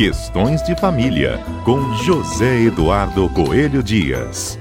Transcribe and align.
Questões 0.00 0.62
de 0.62 0.74
Família, 0.80 1.32
com 1.62 1.92
José 1.92 2.62
Eduardo 2.62 3.28
Coelho 3.34 3.82
Dias. 3.82 4.58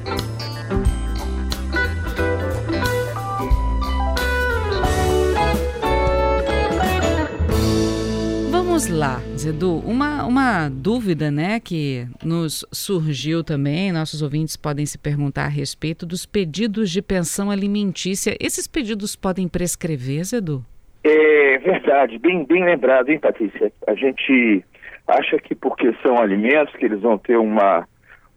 Vamos 8.52 8.90
lá, 8.90 9.22
Zedu. 9.38 9.78
Uma, 9.86 10.26
uma 10.26 10.68
dúvida 10.68 11.32
né, 11.32 11.62
que 11.62 12.06
nos 12.22 12.66
surgiu 12.74 13.42
também, 13.42 13.94
nossos 13.94 14.22
ouvintes 14.22 14.58
podem 14.58 14.86
se 14.86 14.98
perguntar 14.98 15.46
a 15.46 15.48
respeito 15.48 16.06
dos 16.06 16.26
pedidos 16.26 16.92
de 16.92 17.02
pensão 17.02 17.50
alimentícia. 17.50 18.36
Esses 18.42 18.68
pedidos 18.68 19.16
podem 19.16 19.48
prescrever, 19.48 20.26
Zedu? 20.26 20.66
É 21.02 21.58
verdade, 21.60 22.20
bem, 22.20 22.44
bem 22.44 22.66
lembrado, 22.66 23.08
hein, 23.08 23.18
Patrícia? 23.18 23.72
A 23.88 23.96
gente 23.96 24.66
acha 25.10 25.38
que 25.40 25.56
porque 25.56 25.94
são 26.04 26.18
alimentos, 26.18 26.76
que 26.76 26.86
eles 26.86 27.02
vão 27.02 27.18
ter 27.18 27.38
uma, 27.38 27.88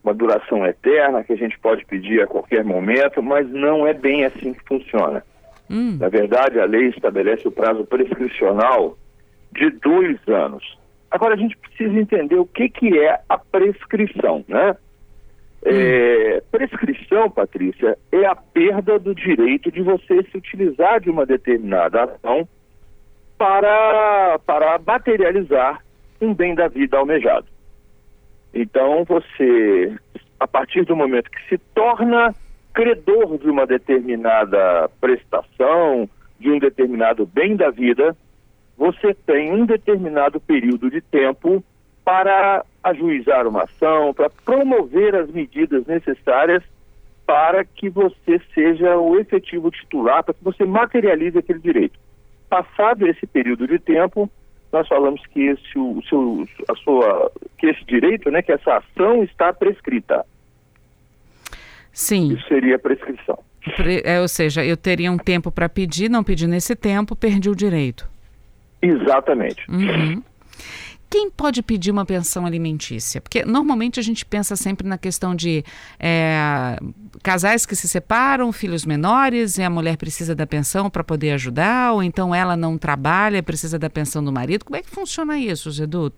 uma 0.03 0.15
duração 0.15 0.67
eterna, 0.67 1.23
que 1.23 1.33
a 1.33 1.37
gente 1.37 1.59
pode 1.59 1.85
pedir 1.85 2.23
a 2.23 2.27
qualquer 2.27 2.65
momento, 2.65 3.23
mas 3.23 3.49
não 3.51 3.87
é 3.87 3.93
bem 3.93 4.25
assim 4.25 4.55
que 4.55 4.65
funciona. 4.67 5.23
Hum. 5.71 5.97
Na 6.01 6.09
verdade, 6.09 6.59
a 6.59 6.65
lei 6.65 6.89
estabelece 6.89 7.47
o 7.47 7.53
prazo 7.53 7.85
prescricional 7.85 8.97
de 9.53 9.71
dois 9.71 10.19
anos. 10.27 10.79
Agora, 11.11 11.35
a 11.35 11.37
gente 11.37 11.57
precisa 11.57 11.99
entender 11.99 12.37
o 12.37 12.47
que, 12.47 12.69
que 12.69 12.99
é 12.99 13.21
a 13.29 13.37
prescrição, 13.37 14.45
né? 14.49 14.75
É, 15.65 16.39
hum. 16.39 16.47
prescrição, 16.51 17.31
Patrícia, 17.31 17.97
é 18.11 18.27
a 18.27 18.35
perda 18.35 18.99
do 18.99 19.15
direito 19.15 19.71
de 19.71 19.83
você 19.83 20.23
se 20.25 20.37
utilizar 20.37 21.01
de 21.01 21.11
uma 21.11 21.25
determinada 21.25 22.03
ação 22.03 22.49
para, 23.39 24.41
para 24.45 24.81
materializar 24.85 25.81
um 26.23 26.33
bem 26.33 26.55
da 26.55 26.69
vida 26.69 26.97
almejado. 26.97 27.47
Então, 28.55 29.05
você, 29.05 29.97
a 30.39 30.47
partir 30.47 30.85
do 30.85 30.97
momento 30.97 31.31
que 31.31 31.49
se 31.49 31.59
torna 31.75 32.35
credor 32.73 33.39
de 33.39 33.51
uma 33.51 33.67
determinada 33.67 34.89
prestação, 35.01 36.09
de 36.39 36.51
um 36.51 36.59
determinado 36.59 37.27
bem 37.27 37.57
da 37.57 37.71
vida, 37.71 38.17
você 38.77 39.15
tem 39.27 39.53
um 39.53 39.67
determinado 39.67 40.41
período 40.41 40.91
de 40.91 41.01
tempo 41.01 41.63
para 42.05 42.65
ajuizar 42.83 43.47
uma 43.47 43.63
ação, 43.63 44.13
para 44.13 44.29
promover 44.29 45.15
as 45.15 45.31
medidas 45.31 45.87
necessárias 45.87 46.63
para 47.25 47.65
que 47.65 47.89
você 47.89 48.41
seja 48.55 48.97
o 48.97 49.19
efetivo 49.19 49.71
titular, 49.71 50.25
para 50.25 50.35
que 50.35 50.43
você 50.43 50.65
materialize 50.65 51.39
aquele 51.39 51.61
direito. 51.61 51.99
Passado 52.49 53.07
esse 53.07 53.27
período 53.27 53.67
de 53.67 53.79
tempo, 53.79 54.29
nós 54.73 54.89
falamos 54.89 55.21
que 55.27 55.41
esse, 55.41 55.79
o 55.79 56.03
seu, 56.09 56.49
a 56.69 56.75
sua, 56.77 57.33
que 57.59 57.67
esse 57.67 57.85
direito, 57.85 58.31
né, 58.31 58.41
que 58.41 58.53
essa 58.53 58.79
ação 58.79 59.23
está 59.23 59.53
prescrita. 59.53 60.25
Sim. 61.93 62.33
Isso 62.33 62.49
seria 62.49 62.79
prescrição. 62.79 63.39
Pre, 63.77 64.03
é, 64.05 64.21
ou 64.21 64.29
seja, 64.29 64.65
eu 64.65 64.77
teria 64.77 65.13
um 65.13 65.19
tempo 65.19 65.53
para 65.53 65.69
pedir, 65.69 66.09
não 66.09 66.25
pedi 66.25 66.47
nesse 66.47 66.75
tempo, 66.75 67.15
perdi 67.15 67.51
o 67.51 67.55
direito. 67.55 68.09
Exatamente. 68.81 69.65
Uhum. 69.71 70.23
Quem 71.13 71.31
pode 71.31 71.63
pedir 71.63 71.91
uma 71.91 72.07
pensão 72.07 72.47
alimentícia? 72.47 73.21
Porque 73.21 73.45
normalmente 73.45 74.01
a 74.01 74.03
gente 74.03 74.25
pensa 74.25 74.57
sempre 74.57 74.89
na 74.89 74.97
questão 74.97 75.35
de 75.35 75.63
é, 76.01 76.79
casais 77.23 77.67
que 77.67 77.77
se 77.77 77.87
separam, 77.87 78.51
filhos 78.51 78.87
menores, 78.87 79.59
e 79.59 79.63
a 79.63 79.69
mulher 79.69 79.99
precisa 79.99 80.35
da 80.35 80.47
pensão 80.47 80.89
para 80.89 81.05
poder 81.05 81.33
ajudar, 81.33 81.93
ou 81.93 82.03
então 82.03 82.35
ela 82.35 82.57
não 82.57 82.79
trabalha, 82.79 83.43
precisa 83.43 83.79
da 83.79 83.91
pensão 83.91 84.25
do 84.25 84.33
marido. 84.33 84.65
Como 84.65 84.75
é 84.75 84.81
que 84.81 84.89
funciona 84.89 85.39
isso, 85.39 85.71
Zedu? 85.71 86.11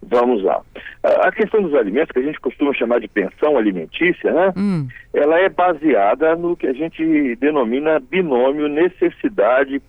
Vamos 0.00 0.42
lá. 0.42 0.62
A 1.02 1.30
questão 1.30 1.62
dos 1.62 1.74
alimentos, 1.74 2.10
que 2.12 2.18
a 2.18 2.22
gente 2.22 2.40
costuma 2.40 2.72
chamar 2.72 3.00
de 3.00 3.08
pensão 3.08 3.58
alimentícia, 3.58 4.32
né? 4.32 4.54
Hum. 4.56 4.88
Ela 5.12 5.40
é 5.40 5.50
baseada 5.50 6.34
no 6.36 6.56
que 6.56 6.66
a 6.66 6.72
gente 6.72 7.36
denomina 7.36 8.00
binômio 8.00 8.66
necessidade 8.66 9.82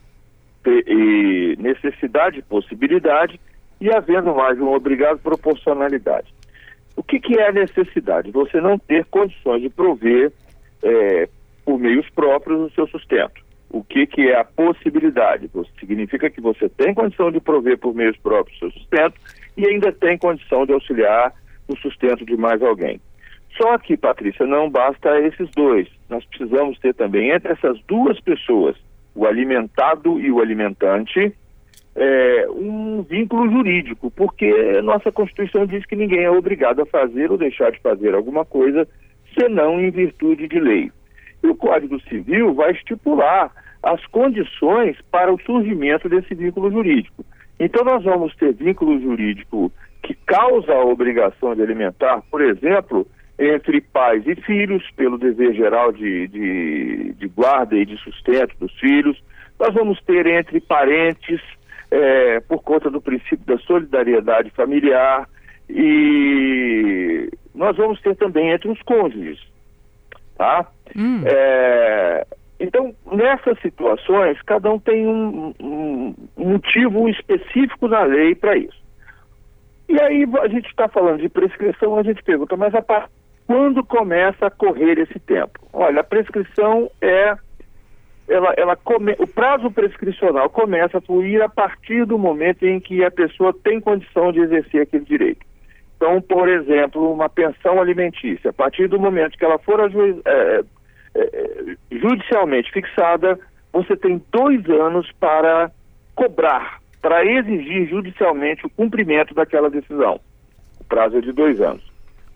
e 0.67 1.55
necessidade 1.57 2.39
e 2.39 2.41
possibilidade 2.41 3.39
e 3.83 3.91
havendo 3.91 4.33
mais 4.33 4.57
um 4.61 4.69
obrigado 4.73 5.19
proporcionalidade. 5.19 6.33
O 6.95 7.03
que, 7.03 7.19
que 7.19 7.37
é 7.37 7.49
a 7.49 7.51
necessidade? 7.51 8.31
Você 8.31 8.61
não 8.61 8.79
ter 8.79 9.03
condições 9.05 9.61
de 9.61 9.69
prover 9.69 10.31
é, 10.81 11.27
por 11.65 11.77
meios 11.77 12.09
próprios 12.11 12.61
o 12.61 12.73
seu 12.73 12.87
sustento. 12.87 13.43
O 13.69 13.83
que, 13.83 14.07
que 14.07 14.29
é 14.29 14.39
a 14.39 14.45
possibilidade? 14.45 15.49
Significa 15.77 16.29
que 16.29 16.39
você 16.39 16.69
tem 16.69 16.93
condição 16.93 17.29
de 17.29 17.41
prover 17.41 17.77
por 17.77 17.93
meios 17.93 18.15
próprios 18.15 18.55
o 18.55 18.59
seu 18.59 18.71
sustento 18.71 19.15
e 19.57 19.67
ainda 19.67 19.91
tem 19.91 20.17
condição 20.17 20.65
de 20.65 20.71
auxiliar 20.71 21.33
no 21.67 21.75
sustento 21.75 22.25
de 22.25 22.37
mais 22.37 22.61
alguém. 22.63 23.01
Só 23.57 23.77
que, 23.79 23.97
Patrícia, 23.97 24.45
não 24.45 24.69
basta 24.69 25.19
esses 25.19 25.49
dois. 25.49 25.89
Nós 26.09 26.23
precisamos 26.23 26.79
ter 26.79 26.93
também 26.93 27.31
entre 27.31 27.51
essas 27.51 27.77
duas 27.81 28.17
pessoas 28.21 28.77
o 29.13 29.27
alimentado 29.27 30.21
e 30.21 30.31
o 30.31 30.39
alimentante, 30.39 31.33
é, 31.95 32.47
um 32.49 33.03
vínculo 33.03 33.49
jurídico, 33.51 34.09
porque 34.11 34.81
nossa 34.81 35.11
Constituição 35.11 35.65
diz 35.65 35.85
que 35.85 35.95
ninguém 35.95 36.23
é 36.23 36.31
obrigado 36.31 36.81
a 36.81 36.85
fazer 36.85 37.31
ou 37.31 37.37
deixar 37.37 37.71
de 37.71 37.79
fazer 37.79 38.15
alguma 38.15 38.43
coisa, 38.43 38.87
senão 39.37 39.79
em 39.79 39.91
virtude 39.91 40.47
de 40.47 40.59
lei. 40.59 40.91
E 41.43 41.47
o 41.47 41.55
Código 41.55 41.99
Civil 42.09 42.53
vai 42.53 42.71
estipular 42.71 43.51
as 43.83 44.03
condições 44.07 44.97
para 45.11 45.31
o 45.33 45.39
surgimento 45.41 46.07
desse 46.07 46.33
vínculo 46.33 46.71
jurídico. 46.71 47.25
Então, 47.59 47.83
nós 47.83 48.03
vamos 48.03 48.33
ter 48.35 48.53
vínculo 48.53 48.99
jurídico 48.99 49.71
que 50.01 50.13
causa 50.25 50.73
a 50.73 50.85
obrigação 50.85 51.53
de 51.53 51.61
alimentar, 51.61 52.21
por 52.31 52.41
exemplo, 52.41 53.05
entre 53.37 53.81
pais 53.81 54.25
e 54.25 54.35
filhos, 54.35 54.83
pelo 54.95 55.17
dever 55.17 55.53
geral 55.53 55.91
de, 55.91 56.27
de, 56.27 57.13
de, 57.13 57.27
guarda 57.27 57.75
e 57.75 57.85
de 57.85 57.97
sustento 57.97 58.55
dos 58.59 58.71
filhos. 58.79 59.21
Nós 59.59 59.73
vamos 59.73 60.01
ter 60.01 60.25
entre 60.27 60.59
parentes, 60.61 61.41
é, 61.93 62.39
por 62.41 62.63
conta 62.63 62.89
do 62.89 63.01
princípio 63.01 63.45
da 63.45 63.57
solidariedade 63.59 64.49
familiar, 64.51 65.27
e 65.69 67.29
nós 67.53 67.77
vamos 67.77 68.01
ter 68.01 68.15
também 68.15 68.51
entre 68.51 68.69
os 68.69 68.81
cônjuges. 68.81 69.39
Tá? 70.37 70.67
Hum. 70.95 71.21
É, 71.25 72.25
então, 72.59 72.93
nessas 73.11 73.59
situações, 73.61 74.41
cada 74.41 74.71
um 74.71 74.79
tem 74.79 75.05
um, 75.05 75.53
um 75.59 76.15
motivo 76.37 77.07
específico 77.07 77.87
na 77.87 78.03
lei 78.03 78.33
para 78.33 78.57
isso. 78.57 78.81
E 79.87 80.01
aí 80.01 80.25
a 80.41 80.47
gente 80.47 80.67
está 80.67 80.87
falando 80.87 81.21
de 81.21 81.29
prescrição, 81.29 81.97
a 81.97 82.03
gente 82.03 82.23
pergunta, 82.23 82.57
mas 82.57 82.73
a 82.73 82.81
partir 82.81 83.11
quando 83.45 83.83
começa 83.83 84.47
a 84.47 84.51
correr 84.51 84.97
esse 84.97 85.19
tempo? 85.19 85.59
Olha, 85.71 86.01
a 86.01 86.03
prescrição 86.03 86.89
é. 87.01 87.35
Ela, 88.27 88.53
ela 88.55 88.75
come, 88.75 89.15
o 89.19 89.27
prazo 89.27 89.69
prescricional 89.69 90.49
começa 90.49 90.97
a 90.97 91.01
fluir 91.01 91.41
a 91.41 91.49
partir 91.49 92.05
do 92.05 92.17
momento 92.17 92.65
em 92.65 92.79
que 92.79 93.03
a 93.03 93.11
pessoa 93.11 93.53
tem 93.63 93.81
condição 93.81 94.31
de 94.31 94.39
exercer 94.39 94.81
aquele 94.81 95.03
direito. 95.03 95.45
Então, 95.97 96.21
por 96.21 96.49
exemplo, 96.49 97.11
uma 97.13 97.29
pensão 97.29 97.81
alimentícia, 97.81 98.49
a 98.49 98.53
partir 98.53 98.87
do 98.87 98.99
momento 98.99 99.37
que 99.37 99.45
ela 99.45 99.57
for 99.59 99.79
é, 99.79 99.89
é, 100.25 100.63
é, 101.15 101.75
judicialmente 101.91 102.71
fixada, 102.71 103.39
você 103.71 103.95
tem 103.95 104.21
dois 104.31 104.69
anos 104.69 105.09
para 105.19 105.71
cobrar, 106.15 106.79
para 107.01 107.25
exigir 107.25 107.87
judicialmente 107.89 108.65
o 108.65 108.69
cumprimento 108.69 109.33
daquela 109.33 109.69
decisão. 109.69 110.19
O 110.79 110.83
prazo 110.83 111.17
é 111.17 111.21
de 111.21 111.31
dois 111.31 111.59
anos. 111.61 111.83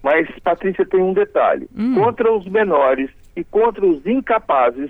Mas, 0.04 0.28
Patrícia, 0.40 0.86
tem 0.86 1.02
um 1.02 1.14
detalhe: 1.14 1.68
hum. 1.78 1.96
contra 1.96 2.32
os 2.32 2.46
menores 2.46 3.10
e 3.36 3.44
contra 3.44 3.86
os 3.86 4.06
incapazes 4.06 4.90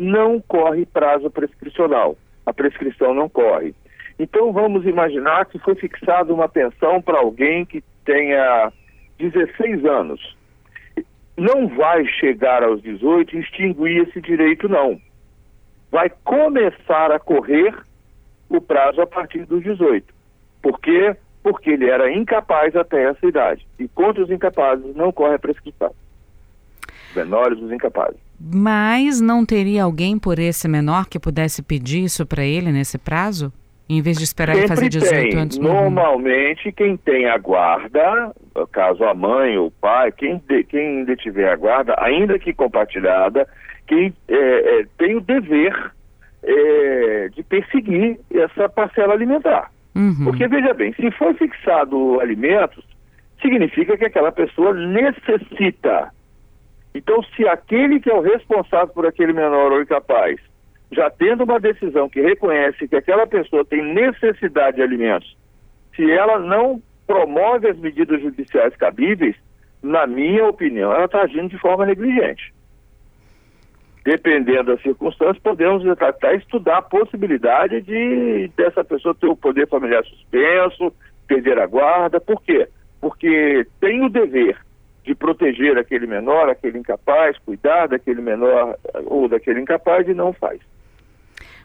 não 0.00 0.40
corre 0.40 0.86
prazo 0.86 1.30
prescricional. 1.30 2.16
A 2.44 2.52
prescrição 2.52 3.14
não 3.14 3.28
corre. 3.28 3.74
Então, 4.18 4.52
vamos 4.52 4.84
imaginar 4.86 5.46
que 5.46 5.58
foi 5.58 5.74
fixada 5.74 6.32
uma 6.32 6.48
pensão 6.48 7.00
para 7.00 7.18
alguém 7.18 7.64
que 7.64 7.82
tenha 8.04 8.72
16 9.18 9.84
anos. 9.84 10.36
Não 11.36 11.68
vai 11.68 12.04
chegar 12.06 12.62
aos 12.62 12.82
18 12.82 13.36
e 13.36 13.40
extinguir 13.40 14.08
esse 14.08 14.20
direito, 14.20 14.68
não. 14.68 15.00
Vai 15.90 16.10
começar 16.24 17.12
a 17.12 17.18
correr 17.18 17.74
o 18.48 18.60
prazo 18.60 19.00
a 19.00 19.06
partir 19.06 19.44
dos 19.46 19.62
18. 19.62 20.12
Por 20.60 20.80
quê? 20.80 21.16
porque 21.42 21.70
ele 21.70 21.88
era 21.88 22.12
incapaz 22.12 22.74
até 22.76 23.04
essa 23.04 23.26
idade. 23.26 23.66
E 23.78 23.88
contra 23.88 24.22
os 24.22 24.30
incapazes 24.30 24.94
não 24.94 25.12
corre 25.12 25.34
a 25.34 25.38
prescrição. 25.38 25.94
Menores, 27.14 27.58
os 27.60 27.72
incapazes. 27.72 28.20
Mas 28.40 29.20
não 29.20 29.44
teria 29.44 29.84
alguém 29.84 30.18
por 30.18 30.38
esse 30.38 30.66
menor 30.66 31.06
que 31.06 31.18
pudesse 31.18 31.62
pedir 31.62 32.04
isso 32.04 32.24
para 32.24 32.42
ele 32.42 32.72
nesse 32.72 32.96
prazo? 32.96 33.52
Em 33.88 34.00
vez 34.00 34.16
de 34.16 34.24
esperar 34.24 34.54
Sempre 34.54 34.66
ele 34.66 34.76
fazer 34.76 34.88
18 34.88 35.10
tem. 35.10 35.38
anos? 35.38 35.58
Normalmente, 35.58 36.70
quem 36.72 36.96
tem 36.96 37.28
a 37.28 37.36
guarda, 37.36 38.32
caso 38.70 39.04
a 39.04 39.12
mãe 39.12 39.58
ou 39.58 39.66
o 39.66 39.70
pai, 39.70 40.12
quem, 40.12 40.40
de, 40.48 40.62
quem 40.64 41.00
ainda 41.00 41.16
tiver 41.16 41.52
a 41.52 41.56
guarda, 41.56 41.96
ainda 41.98 42.38
que 42.38 42.52
compartilhada, 42.52 43.48
quem 43.88 44.14
é, 44.28 44.36
é, 44.36 44.86
tem 44.96 45.16
o 45.16 45.20
dever 45.20 45.92
é, 46.44 47.30
de 47.34 47.42
perseguir 47.42 48.20
essa 48.32 48.68
parcela 48.68 49.12
alimentar. 49.12 49.70
Uhum. 49.96 50.24
Porque, 50.24 50.46
veja 50.46 50.72
bem, 50.72 50.92
se 50.94 51.10
for 51.10 51.34
fixado 51.34 52.20
alimentos, 52.20 52.84
significa 53.42 53.96
que 53.96 54.04
aquela 54.04 54.30
pessoa 54.30 54.72
necessita. 54.72 56.12
Então, 56.94 57.22
se 57.36 57.46
aquele 57.46 58.00
que 58.00 58.10
é 58.10 58.14
o 58.14 58.20
responsável 58.20 58.88
por 58.88 59.06
aquele 59.06 59.32
menor 59.32 59.72
ou 59.72 59.80
incapaz, 59.80 60.40
já 60.90 61.08
tendo 61.08 61.44
uma 61.44 61.60
decisão 61.60 62.08
que 62.08 62.20
reconhece 62.20 62.88
que 62.88 62.96
aquela 62.96 63.26
pessoa 63.26 63.64
tem 63.64 63.82
necessidade 63.94 64.76
de 64.76 64.82
alimentos, 64.82 65.36
se 65.94 66.10
ela 66.10 66.38
não 66.38 66.82
promove 67.06 67.68
as 67.68 67.78
medidas 67.78 68.20
judiciais 68.20 68.74
cabíveis, 68.76 69.36
na 69.82 70.06
minha 70.06 70.46
opinião, 70.46 70.92
ela 70.92 71.04
está 71.04 71.22
agindo 71.22 71.48
de 71.48 71.58
forma 71.58 71.86
negligente. 71.86 72.52
Dependendo 74.04 74.64
das 74.64 74.82
circunstâncias, 74.82 75.38
podemos 75.38 75.86
até 75.86 76.34
estudar 76.36 76.78
a 76.78 76.82
possibilidade 76.82 77.82
de 77.82 78.50
dessa 78.56 78.82
pessoa 78.82 79.14
ter 79.14 79.26
o 79.26 79.36
poder 79.36 79.68
familiar 79.68 80.04
suspenso, 80.04 80.92
perder 81.28 81.58
a 81.58 81.66
guarda. 81.66 82.20
Por 82.20 82.42
quê? 82.42 82.68
Porque 83.00 83.66
tem 83.78 84.04
o 84.04 84.08
dever 84.08 84.58
de 85.04 85.14
proteger 85.14 85.78
aquele 85.78 86.06
menor, 86.06 86.48
aquele 86.48 86.78
incapaz, 86.78 87.36
cuidar 87.38 87.88
daquele 87.88 88.20
menor 88.20 88.76
ou 89.06 89.28
daquele 89.28 89.60
incapaz 89.60 90.06
e 90.08 90.14
não 90.14 90.32
faz. 90.32 90.60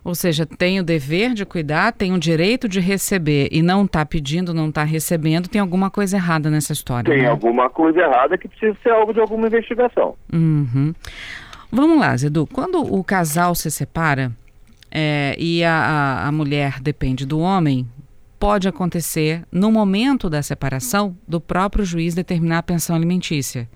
Ou 0.03 0.13
seja, 0.13 0.45
tem 0.45 0.79
o 0.79 0.83
dever 0.83 1.33
de 1.33 1.45
cuidar, 1.47 1.91
tem 1.91 2.13
o 2.13 2.19
direito 2.19 2.69
de 2.69 2.79
receber 2.79 3.49
e 3.51 3.63
não 3.63 3.85
está 3.85 4.05
pedindo, 4.05 4.53
não 4.53 4.69
está 4.69 4.83
recebendo, 4.83 5.49
tem 5.49 5.59
alguma 5.59 5.89
coisa 5.89 6.15
errada 6.15 6.47
nessa 6.47 6.73
história. 6.73 7.11
Tem 7.11 7.23
né? 7.23 7.27
alguma 7.27 7.71
coisa 7.71 8.01
errada 8.01 8.37
que 8.37 8.47
precisa 8.47 8.77
ser 8.83 8.91
algo 8.91 9.11
de 9.11 9.19
alguma 9.19 9.47
investigação. 9.47 10.15
Uhum. 10.31 10.93
Vamos 11.71 11.99
lá, 11.99 12.15
Zedu. 12.15 12.45
Quando 12.45 12.81
o 12.81 13.03
casal 13.03 13.55
se 13.55 13.71
separa 13.71 14.31
é, 14.91 15.35
e 15.39 15.63
a, 15.63 15.73
a, 15.73 16.27
a 16.27 16.31
mulher 16.31 16.79
depende 16.79 17.25
do 17.25 17.39
homem, 17.39 17.87
pode 18.45 18.67
acontecer, 18.67 19.41
no 19.51 19.71
momento 19.71 20.29
da 20.29 20.39
separação, 20.43 21.17
do 21.27 21.41
próprio 21.41 21.83
juiz 21.83 22.13
determinar 22.13 22.59
a 22.59 22.63
pensão 22.63 22.95
alimentícia. 22.95 23.67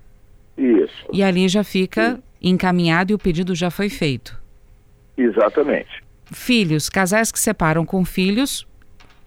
Isso. 0.56 1.08
E 1.12 1.24
ali 1.24 1.48
já 1.48 1.64
fica 1.64 2.22
encaminhado 2.40 3.12
e 3.12 3.16
o 3.16 3.18
pedido 3.18 3.56
já 3.56 3.72
foi 3.72 3.90
feito. 3.90 4.40
Exatamente. 5.18 6.04
Filhos, 6.26 6.88
casais 6.88 7.32
que 7.32 7.40
separam 7.40 7.84
com 7.84 8.06
filhos, 8.06 8.68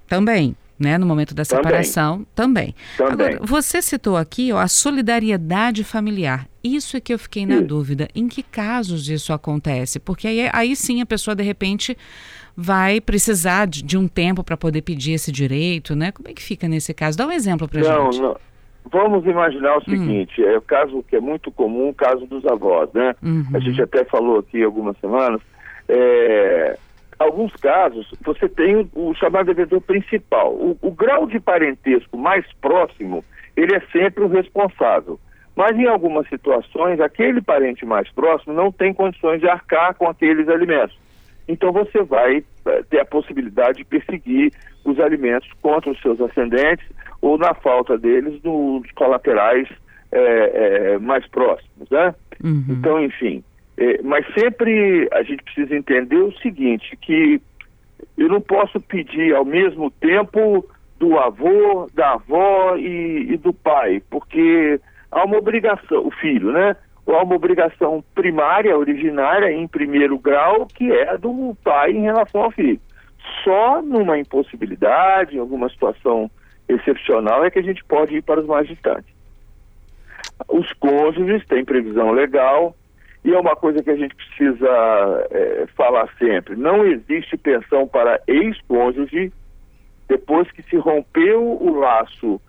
também. 0.06 0.54
Né, 0.78 0.98
no 0.98 1.06
momento 1.06 1.32
da 1.32 1.44
separação, 1.44 2.26
também. 2.34 2.74
também. 2.96 3.12
Agora, 3.12 3.38
você 3.46 3.80
citou 3.80 4.16
aqui 4.16 4.52
ó, 4.52 4.58
a 4.58 4.66
solidariedade 4.66 5.84
familiar. 5.84 6.48
Isso 6.64 6.96
é 6.96 7.00
que 7.00 7.14
eu 7.14 7.19
fiquei 7.19 7.46
na 7.46 7.60
dúvida. 7.60 8.08
Em 8.14 8.26
que 8.26 8.42
casos 8.42 9.08
isso 9.08 9.32
acontece? 9.32 10.00
Porque 10.00 10.26
aí, 10.26 10.48
aí 10.52 10.74
sim 10.74 11.00
a 11.00 11.06
pessoa, 11.06 11.36
de 11.36 11.42
repente, 11.44 11.96
vai 12.56 13.00
precisar 13.00 13.66
de, 13.66 13.82
de 13.82 13.96
um 13.96 14.06
tempo 14.06 14.42
para 14.42 14.56
poder 14.56 14.82
pedir 14.82 15.12
esse 15.12 15.32
direito, 15.32 15.94
né? 15.94 16.12
Como 16.12 16.28
é 16.28 16.32
que 16.32 16.42
fica 16.42 16.69
nesse 16.69 16.92
caso? 16.92 17.16
Dá 17.16 17.26
um 17.26 17.32
exemplo 17.32 17.68
para 17.68 17.82
gente. 17.82 18.20
Não, 18.20 18.36
vamos 18.90 19.25
imaginar 19.26 19.75
o 19.75 19.78
hum. 19.78 19.84
seguinte, 19.88 20.42
hum. 20.42 20.46
é 20.46 20.58
o 20.58 20.62
caso 20.62 21.04
que 21.08 21.16
é 21.16 21.20
muito 21.20 21.50
comum, 21.50 21.88
o 21.88 21.94
caso 21.94 22.26
dos 22.26 22.44
avós, 22.46 22.90
né? 22.92 23.14
Uhum. 23.22 23.46
A 23.54 23.58
gente 23.58 23.80
até 23.80 24.04
falou 24.04 24.38
aqui 24.38 24.62
algumas 24.62 24.96
semanas, 24.98 25.40
é, 25.88 26.78
alguns 27.19 27.53
casos, 27.55 28.11
você 28.23 28.49
tem 28.49 28.76
o, 28.76 28.88
o 28.94 29.14
chamado 29.14 29.47
devedor 29.47 29.81
principal. 29.81 30.53
O, 30.53 30.76
o, 30.81 30.91
grau 30.91 31.26
de 31.26 31.38
parentesco 31.41 32.17
mais 32.17 32.44
próximo, 32.61 33.25
ele 33.56 33.75
é 33.75 33.81
sempre 33.93 34.25
o 34.25 34.29
responsável. 34.29 35.19
Mas 35.55 35.76
em 35.76 35.87
algumas 35.87 36.26
situações, 36.29 37.00
aquele 37.00 37.43
parente 37.43 37.85
mais 37.85 38.11
próximo 38.11 38.55
não 38.55 38.73
tem 38.73 38.94
condições 38.94 39.41
de 39.41 39.49
arcar 39.49 39.94
com 39.94 40.09
aqueles 40.09 40.49
alimentos. 40.49 40.99
Então 41.47 41.73
você 41.73 42.03
vai 42.03 42.43
é, 42.67 42.82
ter 42.85 43.00
a 43.00 43.05
possibilidade 43.05 43.79
de 43.79 43.85
perseguir 43.85 44.53
os 44.85 44.99
alimentos 44.99 45.50
contra 45.61 45.91
os 45.91 46.00
seus 46.00 46.20
ascendentes 46.20 46.87
ou, 47.20 47.37
na 47.38 47.55
falta 47.55 47.97
deles, 47.99 48.43
nos 48.43 48.91
colaterais 48.93 49.69
é, 50.11 50.20
é, 50.94 50.99
mais 50.99 51.26
próximos. 51.29 51.88
Né? 51.91 52.14
Uhum. 52.43 52.64
Então, 52.70 53.03
enfim, 53.03 53.44
é, 53.76 54.02
mas 54.02 54.26
sempre 54.34 55.08
a 55.12 55.22
gente 55.22 55.42
precisa 55.42 55.74
entender 55.74 56.16
o 56.16 56.32
seguinte, 56.38 56.96
que 56.96 57.40
eu 58.16 58.28
não 58.28 58.40
posso 58.40 58.80
pedir 58.80 59.34
ao 59.34 59.44
mesmo 59.44 59.90
tempo 59.90 60.64
do 60.98 61.19
avô, 61.19 61.88
da 61.94 62.12
avó 62.12 62.76
e, 62.76 63.32
e 63.32 63.36
do 63.36 63.52
pai, 63.52 64.02
porque 64.10 64.80
há 65.10 65.24
uma 65.24 65.38
obrigação, 65.38 66.06
o 66.06 66.10
filho, 66.10 66.52
né? 66.52 66.76
Há 67.06 67.22
uma 67.22 67.34
obrigação 67.34 68.04
primária, 68.14 68.78
originária, 68.78 69.50
em 69.50 69.66
primeiro 69.66 70.18
grau, 70.18 70.66
que 70.66 70.92
é 70.92 71.18
do 71.18 71.56
pai 71.64 71.90
em 71.90 72.02
relação 72.02 72.42
ao 72.42 72.50
filho. 72.52 72.80
Só 73.42 73.82
numa 73.82 74.18
impossibilidade, 74.18 75.36
em 75.36 75.40
alguma 75.40 75.68
situação 75.68 76.30
excepcional, 76.68 77.44
é 77.44 77.50
que 77.50 77.58
a 77.58 77.62
gente 77.62 77.84
pode 77.84 78.16
ir 78.16 78.22
para 78.22 78.40
os 78.40 78.46
mais 78.46 78.68
distantes. 78.68 79.12
Os 80.48 80.72
cônjuges 80.75 81.44
têm 81.46 81.64
previsão 81.64 82.12
legal, 82.12 82.76
e 83.24 83.32
é 83.32 83.38
uma 83.38 83.54
coisa 83.54 83.82
que 83.82 83.90
a 83.90 83.96
gente 83.96 84.14
precisa 84.14 85.26
é, 85.30 85.66
falar 85.76 86.08
sempre: 86.19 86.56
não 86.56 86.84
existe 86.84 87.36
pensão 87.36 87.86
para 87.86 88.20
ex-cônjuge 88.26 89.32
depois 90.08 90.50
que 90.50 90.62
se 90.64 90.76
rompeu 90.76 91.42
o 91.42 91.78
laço 91.78 92.40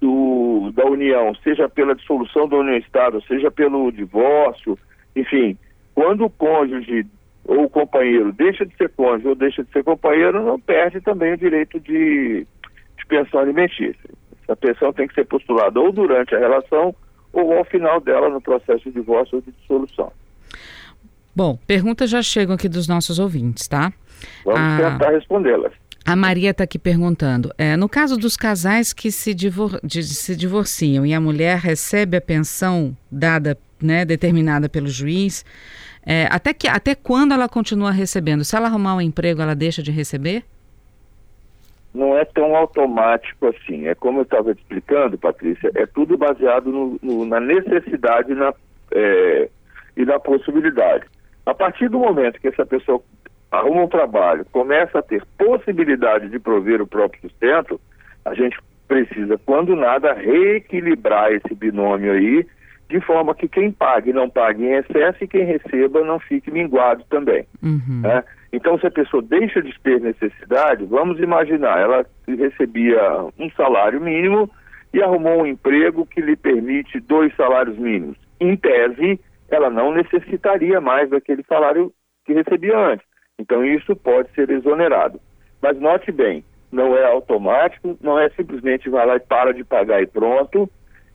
do, 0.00 0.70
da 0.72 0.86
união, 0.86 1.34
seja 1.42 1.68
pela 1.68 1.94
dissolução 1.94 2.48
da 2.48 2.56
união-estado, 2.56 3.22
seja 3.26 3.50
pelo 3.50 3.90
divórcio, 3.90 4.78
enfim, 5.14 5.58
quando 5.94 6.24
o 6.24 6.30
cônjuge 6.30 7.04
ou 7.44 7.64
o 7.64 7.70
companheiro 7.70 8.32
deixa 8.32 8.64
de 8.64 8.74
ser 8.76 8.88
cônjuge 8.90 9.28
ou 9.28 9.34
deixa 9.34 9.64
de 9.64 9.70
ser 9.72 9.82
companheiro, 9.84 10.42
não 10.42 10.58
perde 10.58 11.00
também 11.00 11.34
o 11.34 11.38
direito 11.38 11.80
de, 11.80 12.46
de 12.96 13.06
pensão 13.06 13.40
alimentícia. 13.40 14.10
A 14.48 14.56
pensão 14.56 14.92
tem 14.92 15.06
que 15.06 15.14
ser 15.14 15.26
postulada 15.26 15.78
ou 15.78 15.92
durante 15.92 16.34
a 16.34 16.38
relação 16.38 16.94
ou 17.32 17.52
ao 17.52 17.64
final 17.64 18.00
dela 18.00 18.28
no 18.28 18.40
processo 18.40 18.84
de 18.84 18.92
divórcio 18.92 19.36
ou 19.36 19.42
de 19.42 19.52
dissolução. 19.52 20.12
Bom, 21.34 21.58
perguntas 21.66 22.10
já 22.10 22.22
chegam 22.22 22.54
aqui 22.54 22.68
dos 22.68 22.88
nossos 22.88 23.18
ouvintes, 23.18 23.68
tá? 23.68 23.92
Vamos 24.44 24.60
a... 24.60 24.90
tentar 24.92 25.10
respondê-las. 25.10 25.72
A 26.04 26.16
Maria 26.16 26.50
está 26.50 26.64
aqui 26.64 26.78
perguntando: 26.78 27.52
é, 27.56 27.76
no 27.76 27.88
caso 27.88 28.16
dos 28.16 28.36
casais 28.36 28.92
que 28.92 29.10
se, 29.10 29.34
divor 29.34 29.78
de, 29.82 30.02
se 30.02 30.34
divorciam 30.34 31.04
e 31.06 31.14
a 31.14 31.20
mulher 31.20 31.58
recebe 31.58 32.16
a 32.16 32.20
pensão 32.20 32.96
dada, 33.10 33.56
né, 33.80 34.04
determinada 34.04 34.68
pelo 34.68 34.88
juiz, 34.88 35.44
é, 36.04 36.26
até, 36.30 36.52
que, 36.52 36.66
até 36.66 36.94
quando 36.94 37.32
ela 37.32 37.48
continua 37.48 37.90
recebendo? 37.90 38.44
Se 38.44 38.56
ela 38.56 38.66
arrumar 38.66 38.96
um 38.96 39.00
emprego, 39.00 39.42
ela 39.42 39.54
deixa 39.54 39.82
de 39.82 39.90
receber? 39.90 40.42
Não 41.92 42.16
é 42.16 42.24
tão 42.24 42.56
automático 42.56 43.46
assim. 43.48 43.86
É 43.86 43.94
como 43.94 44.20
eu 44.20 44.22
estava 44.22 44.52
explicando, 44.52 45.18
Patrícia, 45.18 45.70
é 45.74 45.86
tudo 45.86 46.16
baseado 46.16 46.70
no, 46.70 46.98
no, 47.02 47.24
na 47.26 47.40
necessidade 47.40 48.32
na, 48.34 48.54
é, 48.92 49.48
e 49.96 50.04
na 50.04 50.18
possibilidade. 50.18 51.04
A 51.50 51.54
partir 51.54 51.88
do 51.88 51.98
momento 51.98 52.40
que 52.40 52.46
essa 52.46 52.64
pessoa 52.64 53.02
arruma 53.50 53.82
um 53.82 53.88
trabalho, 53.88 54.46
começa 54.52 55.00
a 55.00 55.02
ter 55.02 55.20
possibilidade 55.36 56.28
de 56.28 56.38
prover 56.38 56.80
o 56.80 56.86
próprio 56.86 57.20
sustento, 57.22 57.80
a 58.24 58.32
gente 58.34 58.56
precisa, 58.86 59.36
quando 59.44 59.74
nada, 59.74 60.12
reequilibrar 60.12 61.32
esse 61.32 61.52
binômio 61.52 62.12
aí, 62.12 62.46
de 62.88 63.00
forma 63.00 63.34
que 63.34 63.48
quem 63.48 63.72
pague 63.72 64.12
não 64.12 64.30
pague 64.30 64.64
em 64.64 64.74
excesso 64.74 65.24
e 65.24 65.28
quem 65.28 65.44
receba 65.44 66.04
não 66.04 66.20
fique 66.20 66.52
minguado 66.52 67.02
também. 67.10 67.44
Uhum. 67.60 68.00
Né? 68.02 68.22
Então, 68.52 68.78
se 68.78 68.86
a 68.86 68.90
pessoa 68.90 69.20
deixa 69.20 69.60
de 69.60 69.76
ter 69.80 70.00
necessidade, 70.00 70.84
vamos 70.84 71.18
imaginar, 71.18 71.80
ela 71.80 72.06
recebia 72.28 73.00
um 73.36 73.50
salário 73.56 74.00
mínimo 74.00 74.48
e 74.94 75.02
arrumou 75.02 75.42
um 75.42 75.46
emprego 75.46 76.06
que 76.06 76.20
lhe 76.20 76.36
permite 76.36 77.00
dois 77.00 77.34
salários 77.34 77.76
mínimos. 77.76 78.16
Em 78.40 78.56
tese, 78.56 79.18
ela 79.50 79.68
não 79.68 79.92
necessitaria 79.92 80.80
mais 80.80 81.10
daquele 81.10 81.42
salário 81.44 81.92
que 82.24 82.32
recebia 82.32 82.78
antes. 82.78 83.06
Então, 83.38 83.64
isso 83.64 83.96
pode 83.96 84.30
ser 84.34 84.50
exonerado. 84.50 85.20
Mas 85.62 85.78
note 85.78 86.12
bem, 86.12 86.44
não 86.70 86.96
é 86.96 87.04
automático, 87.04 87.98
não 88.00 88.18
é 88.18 88.30
simplesmente 88.30 88.88
vai 88.88 89.06
lá 89.06 89.16
e 89.16 89.20
para 89.20 89.52
de 89.52 89.64
pagar 89.64 90.02
e 90.02 90.06
pronto. 90.06 90.70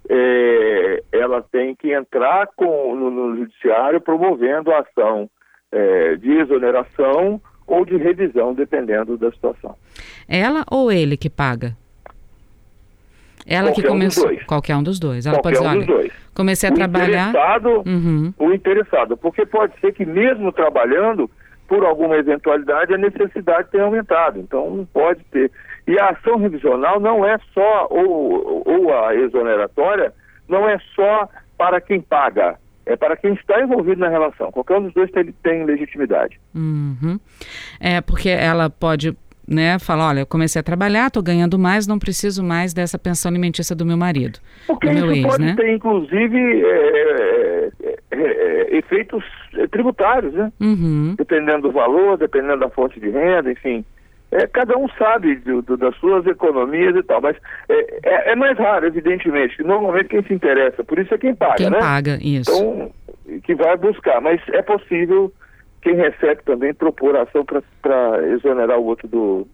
É, 0.07 1.03
ela 1.11 1.41
tem 1.41 1.75
que 1.75 1.91
entrar 1.91 2.47
com, 2.55 2.95
no, 2.95 3.09
no 3.09 3.37
judiciário 3.37 4.01
promovendo 4.01 4.71
a 4.71 4.79
ação 4.79 5.29
é, 5.71 6.15
de 6.15 6.31
exoneração 6.31 7.41
ou 7.65 7.85
de 7.85 7.97
revisão, 7.97 8.53
dependendo 8.53 9.17
da 9.17 9.31
situação. 9.31 9.75
Ela 10.27 10.63
ou 10.69 10.91
ele 10.91 11.17
que 11.17 11.29
paga? 11.29 11.75
Ela 13.45 13.67
Qualquer 13.69 13.81
que 13.81 13.87
começou. 13.87 14.31
Um 14.31 14.37
Qualquer 14.45 14.75
um 14.75 14.83
dos 14.83 14.99
dois. 14.99 15.25
Ela 15.25 15.37
Qualquer 15.37 15.59
pode 15.59 15.67
dizer, 15.67 15.75
um 15.75 15.79
dos 15.79 15.87
dois. 15.87 16.13
Comecei 16.33 16.69
a 16.69 16.71
o 16.71 16.75
trabalhar. 16.75 17.29
Interessado, 17.29 17.83
uhum. 17.85 18.33
O 18.37 18.51
interessado, 18.51 19.17
porque 19.17 19.45
pode 19.45 19.79
ser 19.79 19.93
que 19.93 20.05
mesmo 20.05 20.51
trabalhando, 20.51 21.29
por 21.67 21.85
alguma 21.85 22.17
eventualidade, 22.17 22.93
a 22.93 22.97
necessidade 22.97 23.69
tenha 23.71 23.83
aumentado. 23.83 24.39
Então, 24.39 24.87
pode 24.91 25.23
ter. 25.25 25.51
E 25.87 25.99
a 25.99 26.09
ação 26.09 26.37
revisional 26.37 26.99
não 26.99 27.25
é 27.25 27.37
só, 27.53 27.87
ou, 27.89 28.63
ou 28.65 28.93
a 28.93 29.15
exoneratória, 29.15 30.11
não 30.47 30.67
é 30.67 30.77
só 30.95 31.29
para 31.57 31.79
quem 31.79 32.01
paga, 32.01 32.57
é 32.85 32.95
para 32.95 33.15
quem 33.15 33.33
está 33.33 33.61
envolvido 33.61 34.01
na 34.01 34.09
relação. 34.09 34.51
Qualquer 34.51 34.77
um 34.77 34.83
dos 34.83 34.93
dois 34.93 35.11
tem, 35.11 35.31
tem 35.43 35.65
legitimidade. 35.65 36.39
Uhum. 36.53 37.19
É, 37.79 38.01
porque 38.01 38.29
ela 38.29 38.69
pode 38.69 39.15
né, 39.47 39.77
fala, 39.79 40.09
olha, 40.09 40.19
eu 40.21 40.25
comecei 40.25 40.59
a 40.59 40.63
trabalhar, 40.63 41.07
estou 41.07 41.21
ganhando 41.21 41.57
mais, 41.57 41.85
não 41.85 41.99
preciso 41.99 42.43
mais 42.43 42.73
dessa 42.73 42.97
pensão 42.97 43.29
alimentícia 43.29 43.75
do 43.75 43.85
meu 43.85 43.97
marido, 43.97 44.39
Porque 44.67 44.87
do 44.87 44.93
meu 44.93 45.11
isso 45.11 45.13
ex, 45.13 45.27
pode 45.27 45.43
né? 45.43 45.55
ter, 45.55 45.71
inclusive, 45.71 46.63
é, 46.63 47.71
é, 47.83 47.97
é, 48.11 48.77
efeitos 48.77 49.23
tributários, 49.71 50.33
né? 50.33 50.51
Uhum. 50.59 51.15
Dependendo 51.17 51.63
do 51.63 51.71
valor, 51.71 52.17
dependendo 52.17 52.59
da 52.59 52.69
fonte 52.69 52.99
de 52.99 53.09
renda, 53.09 53.51
enfim. 53.51 53.85
É, 54.31 54.47
cada 54.47 54.77
um 54.77 54.89
sabe 54.97 55.35
do, 55.35 55.61
do, 55.61 55.77
das 55.77 55.95
suas 55.97 56.25
economias 56.25 56.95
e 56.95 57.03
tal, 57.03 57.21
mas 57.21 57.37
é, 57.69 57.99
é, 58.03 58.31
é, 58.31 58.35
mais 58.35 58.57
raro, 58.57 58.87
evidentemente. 58.87 59.63
Normalmente 59.63 60.09
quem 60.09 60.23
se 60.23 60.33
interessa, 60.33 60.83
por 60.83 60.99
isso 60.99 61.13
é 61.13 61.17
quem 61.17 61.35
paga, 61.35 61.55
quem 61.55 61.69
né? 61.69 61.79
paga, 61.79 62.17
isso. 62.21 62.51
Então, 62.51 62.91
que 63.43 63.55
vai 63.55 63.77
buscar, 63.77 64.19
mas 64.21 64.41
é 64.49 64.61
possível 64.61 65.31
quem 65.85 65.95
recebe 65.95 66.41
também 66.43 66.73
propor 66.73 67.15
ação 67.15 67.45
para 67.45 68.27
exonerar 68.33 68.79
o 68.79 68.85
outro 68.85 69.07
do, 69.07 69.47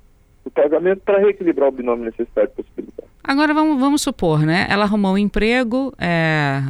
do 0.45 0.49
pagamento 0.49 1.01
para 1.01 1.19
reequilibrar 1.19 1.67
o 1.67 1.71
binômio 1.73 2.05
necessidade 2.05 2.49
e 2.53 2.63
possibilidade. 2.63 3.09
Agora 3.21 3.53
vamos, 3.53 3.77
vamos 3.77 4.01
supor, 4.01 4.39
né? 4.39 4.65
Ela 4.69 4.85
arrumou 4.85 5.15
um 5.15 5.17
emprego, 5.17 5.93
é... 5.99 6.61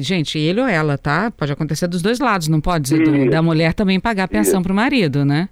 gente, 0.00 0.38
ele 0.38 0.60
ou 0.60 0.68
ela, 0.68 0.96
tá? 0.96 1.32
Pode 1.32 1.50
acontecer 1.50 1.88
dos 1.88 2.02
dois 2.02 2.20
lados, 2.20 2.46
não 2.46 2.60
pode 2.60 2.84
dizer 2.84 3.02
do, 3.02 3.28
da 3.28 3.42
mulher 3.42 3.74
também 3.74 3.98
pagar 3.98 4.28
pensão 4.28 4.62
para 4.62 4.72
o 4.72 4.76
marido, 4.76 5.24
né? 5.24 5.48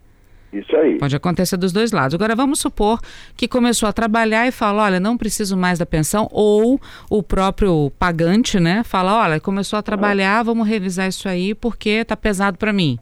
Isso 0.52 0.74
aí. 0.76 0.96
Pode 0.96 1.16
acontecer 1.16 1.56
dos 1.56 1.72
dois 1.72 1.90
lados. 1.90 2.14
Agora 2.14 2.36
vamos 2.36 2.60
supor 2.60 3.00
que 3.36 3.48
começou 3.48 3.88
a 3.88 3.92
trabalhar 3.92 4.46
e 4.46 4.52
fala, 4.52 4.84
olha, 4.84 5.00
não 5.00 5.18
preciso 5.18 5.56
mais 5.56 5.80
da 5.80 5.84
pensão, 5.84 6.28
ou 6.30 6.80
o 7.10 7.22
próprio 7.24 7.90
pagante, 7.98 8.60
né, 8.60 8.84
fala, 8.84 9.20
olha, 9.20 9.40
começou 9.40 9.80
a 9.80 9.82
trabalhar, 9.82 10.44
vamos 10.44 10.66
revisar 10.66 11.08
isso 11.08 11.28
aí 11.28 11.56
porque 11.56 12.04
tá 12.04 12.16
pesado 12.16 12.56
para 12.56 12.72
mim. 12.72 13.00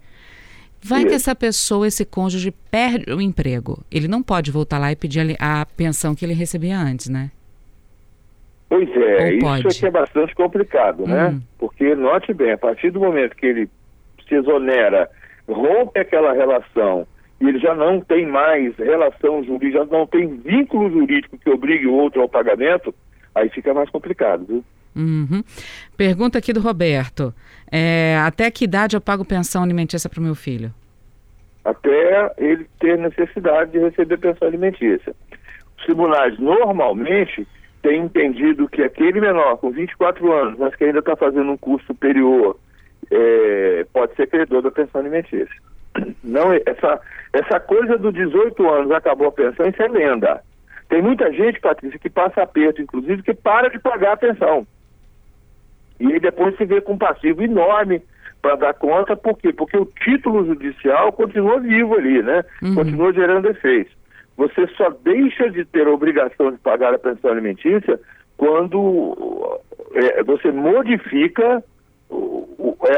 Vai 0.87 1.00
isso. 1.00 1.09
que 1.09 1.14
essa 1.14 1.35
pessoa, 1.35 1.87
esse 1.87 2.05
cônjuge, 2.05 2.52
perde 2.71 3.12
o 3.12 3.21
emprego. 3.21 3.85
Ele 3.90 4.07
não 4.07 4.23
pode 4.23 4.50
voltar 4.50 4.78
lá 4.78 4.93
e 4.93 4.97
pedir 4.97 5.37
a, 5.40 5.62
a 5.62 5.66
pensão 5.66 6.14
que 6.14 6.25
ele 6.25 6.35
recebia 6.35 6.78
antes, 6.78 7.09
né? 7.09 7.31
Pois 8.69 8.88
é, 8.97 9.35
isso 9.35 9.69
aqui 9.69 9.87
é 9.87 9.90
bastante 9.90 10.35
complicado, 10.35 11.07
né? 11.07 11.28
Hum. 11.28 11.40
Porque, 11.59 11.95
note 11.95 12.33
bem, 12.33 12.52
a 12.52 12.59
partir 12.59 12.90
do 12.90 13.00
momento 13.00 13.37
que 13.37 13.47
ele 13.47 13.69
se 14.28 14.35
exonera, 14.35 15.09
rompe 15.49 15.99
aquela 15.99 16.33
relação 16.33 17.07
e 17.40 17.49
ele 17.49 17.59
já 17.59 17.75
não 17.75 18.00
tem 18.00 18.26
mais 18.26 18.76
relação 18.76 19.45
jurídica, 19.45 19.85
já 19.85 19.85
não 19.85 20.07
tem 20.07 20.37
vínculo 20.38 20.90
jurídico 20.90 21.38
que 21.38 21.50
obrigue 21.50 21.87
o 21.87 21.95
outro 21.95 22.23
ao 22.23 22.28
pagamento, 22.28 22.95
aí 23.35 23.49
fica 23.50 23.73
mais 23.75 23.90
complicado, 23.90 24.45
viu? 24.47 24.64
Uhum. 24.96 25.44
Pergunta 25.96 26.38
aqui 26.38 26.52
do 26.52 26.60
Roberto. 26.60 27.34
É, 27.70 28.16
até 28.24 28.50
que 28.50 28.64
idade 28.64 28.96
eu 28.96 29.00
pago 29.00 29.24
pensão 29.24 29.62
alimentícia 29.62 30.08
para 30.08 30.20
o 30.20 30.22
meu 30.22 30.34
filho? 30.34 30.72
Até 31.64 32.32
ele 32.38 32.66
ter 32.80 32.96
necessidade 32.96 33.72
de 33.72 33.78
receber 33.78 34.16
pensão 34.18 34.48
alimentícia. 34.48 35.14
Os 35.76 35.84
tribunais 35.84 36.38
normalmente 36.38 37.46
têm 37.82 38.02
entendido 38.02 38.68
que 38.68 38.82
aquele 38.82 39.20
menor 39.20 39.58
com 39.58 39.70
24 39.70 40.32
anos, 40.32 40.58
mas 40.58 40.74
que 40.74 40.84
ainda 40.84 41.00
está 41.00 41.14
fazendo 41.14 41.50
um 41.50 41.56
curso 41.56 41.86
superior, 41.86 42.56
é, 43.10 43.86
pode 43.92 44.14
ser 44.14 44.28
credor 44.28 44.62
da 44.62 44.70
pensão 44.70 45.00
alimentícia. 45.00 45.48
Não, 46.24 46.52
essa, 46.52 47.00
essa 47.32 47.60
coisa 47.60 47.98
do 47.98 48.10
18 48.10 48.68
anos 48.68 48.90
acabou 48.92 49.28
a 49.28 49.32
pensão, 49.32 49.68
isso 49.68 49.82
é 49.82 49.88
lenda. 49.88 50.42
Tem 50.88 51.02
muita 51.02 51.32
gente, 51.32 51.60
Patrícia, 51.60 51.98
que 51.98 52.08
passa 52.08 52.42
aperto, 52.42 52.80
inclusive, 52.80 53.22
que 53.22 53.34
para 53.34 53.68
de 53.68 53.78
pagar 53.78 54.12
a 54.12 54.16
pensão. 54.16 54.66
E 55.98 56.20
depois 56.20 56.56
se 56.56 56.64
vê 56.64 56.80
com 56.80 56.92
um 56.92 56.98
passivo 56.98 57.42
enorme 57.42 58.02
para 58.42 58.56
dar 58.56 58.74
conta, 58.74 59.16
por 59.16 59.36
quê? 59.38 59.52
Porque 59.52 59.76
o 59.76 59.86
título 60.04 60.44
judicial 60.46 61.12
continua 61.12 61.58
vivo 61.58 61.94
ali, 61.94 62.22
né? 62.22 62.44
Uhum. 62.62 62.74
Continua 62.74 63.12
gerando 63.12 63.48
efeitos. 63.48 63.92
Você 64.36 64.66
só 64.76 64.90
deixa 65.02 65.50
de 65.50 65.64
ter 65.64 65.86
a 65.86 65.90
obrigação 65.90 66.52
de 66.52 66.58
pagar 66.58 66.94
a 66.94 66.98
pensão 66.98 67.30
alimentícia 67.30 67.98
quando 68.36 69.58
é, 69.94 70.22
você 70.22 70.52
modifica 70.52 71.64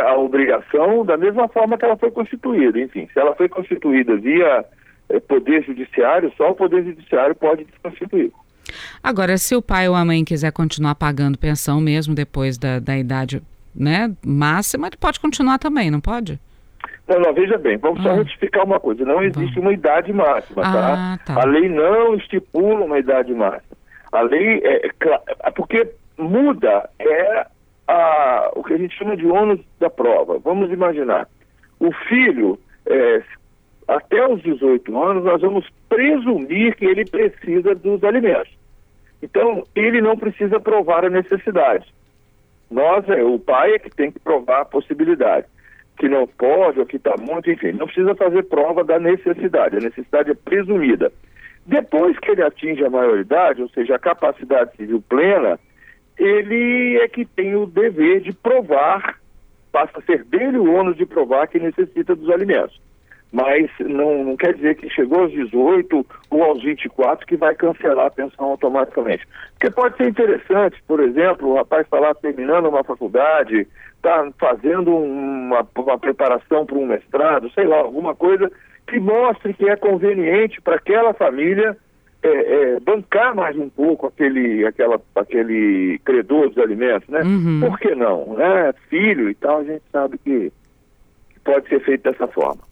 a 0.04 0.16
obrigação 0.16 1.04
da 1.04 1.16
mesma 1.16 1.48
forma 1.48 1.78
que 1.78 1.84
ela 1.84 1.96
foi 1.96 2.10
constituída. 2.10 2.78
Enfim, 2.78 3.08
se 3.12 3.18
ela 3.18 3.34
foi 3.34 3.48
constituída 3.48 4.16
via 4.16 4.64
é, 5.08 5.20
Poder 5.20 5.62
Judiciário, 5.62 6.32
só 6.36 6.50
o 6.50 6.54
Poder 6.54 6.84
Judiciário 6.84 7.34
pode 7.34 7.64
desconstituir. 7.64 8.32
Agora, 9.02 9.37
se 9.38 9.54
o 9.54 9.62
pai 9.62 9.88
ou 9.88 9.94
a 9.94 10.04
mãe 10.04 10.25
quiser 10.25 10.52
continuar 10.52 10.94
pagando 10.94 11.38
pensão 11.38 11.80
mesmo 11.80 12.14
depois 12.14 12.58
da, 12.58 12.78
da 12.78 12.96
idade 12.96 13.42
né, 13.75 14.12
máxima, 14.25 14.88
ele 14.88 14.96
pode 14.96 15.20
continuar 15.20 15.58
também, 15.58 15.90
não 15.90 16.00
pode? 16.00 16.38
Não, 17.06 17.18
não, 17.20 17.32
veja 17.32 17.56
bem, 17.56 17.78
vamos 17.78 18.00
ah. 18.00 18.02
só 18.02 18.14
retificar 18.14 18.64
uma 18.64 18.78
coisa, 18.78 19.04
não 19.04 19.22
existe 19.22 19.54
Bom. 19.54 19.62
uma 19.62 19.72
idade 19.72 20.12
máxima, 20.12 20.62
ah, 20.62 21.18
tá? 21.25 21.34
tá? 21.34 21.42
A 21.42 21.46
lei 21.46 21.68
não 21.68 22.14
estipula 22.14 22.84
uma 22.84 22.98
idade 22.98 23.32
máxima. 23.32 23.76
A 24.12 24.20
lei 24.22 24.60
é, 24.62 24.87
é 24.87 25.50
porque 25.50 25.90
muda 26.18 26.88
é 26.98 27.46
a, 27.87 28.50
o 28.54 28.62
que 28.62 28.75
a 28.75 28.78
gente 28.78 28.96
chama 28.96 29.16
de 29.16 29.26
ônus 29.26 29.60
da 29.80 29.88
prova. 29.88 30.38
Vamos 30.38 30.70
imaginar, 30.70 31.26
o 31.80 31.90
filho, 32.08 32.58
é, 32.87 33.22
até 33.87 34.26
os 34.28 34.42
18 34.42 35.02
anos, 35.02 35.25
nós 35.25 35.40
vamos 35.40 35.66
presumir 35.88 36.76
que 36.76 36.84
ele 36.84 37.06
precisa 37.06 37.75
dos 37.75 38.04
alimentos. 38.04 38.57
Então, 39.22 39.64
ele 39.75 40.00
não 40.00 40.16
precisa 40.16 40.60
provar 40.60 41.04
a 41.04 41.10
necessidade. 41.10 41.92
Nós, 42.70 43.08
é, 43.08 43.22
o 43.22 43.38
pai 43.38 43.75
é 43.75 43.78
que 43.78 43.90
tem 43.90 44.10
que 44.10 44.20
provar 44.20 44.60
a 44.60 44.64
possibilidade. 44.64 45.46
Que 45.98 46.08
não 46.08 46.26
pode, 46.26 46.78
ou 46.78 46.87
que 46.87 46.96
está 46.96 47.14
muito, 47.18 47.50
enfim, 47.50 47.72
não 47.72 47.87
precisa 47.87 48.14
fazer 48.14 48.44
prova 48.44 48.84
da 48.84 48.98
necessidade. 48.98 49.76
A 49.76 49.80
necessidade 49.80 50.30
é 50.30 50.34
presumida. 50.34 51.12
Depois 51.66 52.18
que 52.18 52.30
ele 52.30 52.42
atinge 52.42 52.84
a 52.84 52.90
maioridade, 52.90 53.60
ou 53.60 53.68
seja, 53.70 53.96
a 53.96 53.98
capacidade 53.98 54.76
civil 54.76 55.02
plena, 55.08 55.58
ele 56.16 56.96
é 56.98 57.08
que 57.08 57.25
tem 57.25 57.56
o 57.56 57.66
dever 57.66 58.20
de 58.20 58.32
provar, 58.32 59.18
passa 59.72 59.98
a 59.98 60.02
ser 60.02 60.25
dele 60.25 60.58
o 60.58 60.72
ônus 60.72 60.96
de 60.96 61.04
provar 61.04 61.48
que 61.48 61.58
necessita 61.58 62.14
dos 62.14 62.30
alimentos 62.30 62.80
mas 63.30 63.70
não, 63.80 64.25
não 64.25 64.37
quer 64.37 64.54
dizer 64.54 64.76
que 64.76 64.88
chegou 64.88 65.20
aos 65.20 65.32
18 65.32 66.06
ou 66.30 66.42
aos 66.42 66.62
24 66.62 67.26
que 67.26 67.37
vai 67.37 67.54
cancelar 67.54 68.06
a 68.06 68.11
pensão 68.11 68.47
automaticamente. 68.47 69.26
Porque 69.52 69.70
pode 69.70 69.97
ser 69.97 70.08
interessante, 70.08 70.82
por 70.87 71.00
exemplo, 71.00 71.49
o 71.49 71.54
rapaz 71.56 71.82
está 71.85 71.99
lá 71.99 72.14
terminando 72.14 72.68
uma 72.68 72.82
faculdade, 72.82 73.66
está 73.97 74.30
fazendo 74.38 74.97
uma, 74.97 75.66
uma 75.76 75.99
preparação 75.99 76.64
para 76.64 76.78
um 76.78 76.87
mestrado, 76.87 77.50
sei 77.52 77.66
lá, 77.66 77.76
alguma 77.76 78.14
coisa 78.14 78.50
que 78.87 78.99
mostre 78.99 79.52
que 79.52 79.68
é 79.68 79.76
conveniente 79.76 80.61
para 80.62 80.76
aquela 80.76 81.12
família 81.12 81.76
é, 82.23 82.28
é, 82.28 82.80
bancar 82.80 83.35
mais 83.35 83.56
um 83.56 83.68
pouco 83.68 84.06
aquele, 84.06 84.66
aquela, 84.66 85.00
aquele 85.14 86.00
credor 86.04 86.49
dos 86.49 86.58
alimentos, 86.58 87.08
né? 87.08 87.20
Uhum. 87.23 87.61
Por 87.61 87.78
que 87.78 87.94
não? 87.94 88.35
Né? 88.35 88.73
Filho 88.88 89.30
e 89.30 89.35
tal, 89.35 89.58
a 89.58 89.64
gente 89.64 89.82
sabe 89.92 90.18
que, 90.18 90.50
que 91.30 91.40
pode 91.44 91.68
ser 91.68 91.80
feito 91.80 92.11
dessa 92.11 92.26
forma. 92.26 92.67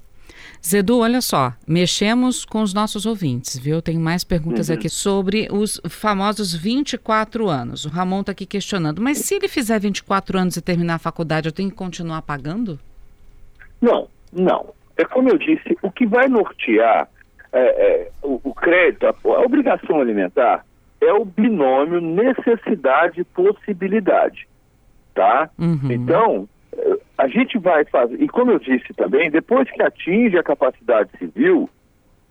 Zedu, 0.64 1.00
olha 1.00 1.20
só, 1.20 1.52
mexemos 1.66 2.44
com 2.44 2.62
os 2.62 2.74
nossos 2.74 3.06
ouvintes, 3.06 3.56
viu? 3.58 3.80
Tem 3.80 3.96
mais 3.98 4.24
perguntas 4.24 4.68
Uhum. 4.68 4.74
aqui 4.74 4.88
sobre 4.88 5.48
os 5.50 5.80
famosos 5.88 6.52
24 6.54 7.48
anos. 7.48 7.84
O 7.84 7.88
Ramon 7.88 8.20
está 8.20 8.32
aqui 8.32 8.46
questionando, 8.46 9.00
mas 9.00 9.18
se 9.18 9.34
ele 9.36 9.48
fizer 9.48 9.78
24 9.78 10.38
anos 10.38 10.56
e 10.56 10.62
terminar 10.62 10.94
a 10.94 10.98
faculdade, 10.98 11.48
eu 11.48 11.52
tenho 11.52 11.70
que 11.70 11.76
continuar 11.76 12.22
pagando? 12.22 12.78
Não, 13.80 14.08
não. 14.32 14.74
É 14.96 15.04
como 15.04 15.28
eu 15.28 15.38
disse, 15.38 15.76
o 15.82 15.90
que 15.90 16.06
vai 16.06 16.26
nortear 16.28 17.08
é, 17.52 17.60
é, 17.60 18.10
o, 18.22 18.40
o 18.42 18.54
crédito, 18.54 19.06
a, 19.06 19.10
a 19.10 19.40
obrigação 19.44 20.00
alimentar, 20.00 20.64
é 21.00 21.12
o 21.12 21.24
binômio 21.24 22.00
necessidade-possibilidade, 22.00 24.48
tá? 25.14 25.50
Uhum. 25.58 25.90
Então, 25.90 26.48
a 27.18 27.28
gente 27.28 27.58
vai 27.58 27.84
fazer, 27.84 28.20
e 28.20 28.28
como 28.28 28.50
eu 28.50 28.58
disse 28.58 28.92
também, 28.94 29.30
depois 29.30 29.70
que 29.70 29.82
atinge 29.82 30.36
a 30.36 30.42
capacidade 30.42 31.10
civil, 31.18 31.68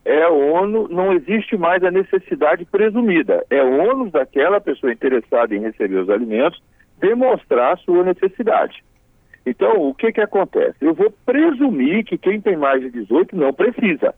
é 0.05 0.27
ONU, 0.27 0.87
não 0.87 1.11
existe 1.13 1.57
mais 1.57 1.83
a 1.83 1.89
necessidade 1.89 2.63
presumida. 2.65 3.43
É 3.49 3.63
ônus 3.63 4.11
daquela 4.11 4.61
pessoa 4.61 4.93
interessada 4.93 5.55
em 5.55 5.61
receber 5.61 5.97
os 5.97 6.09
alimentos 6.09 6.61
demonstrar 6.99 7.77
sua 7.79 8.03
necessidade. 8.03 8.83
Então, 9.45 9.89
o 9.89 9.93
que 9.93 10.11
que 10.11 10.21
acontece? 10.21 10.77
Eu 10.79 10.93
vou 10.93 11.11
presumir 11.25 12.05
que 12.05 12.17
quem 12.17 12.39
tem 12.39 12.55
mais 12.55 12.81
de 12.81 12.89
18 12.91 13.35
não 13.35 13.51
precisa. 13.51 14.13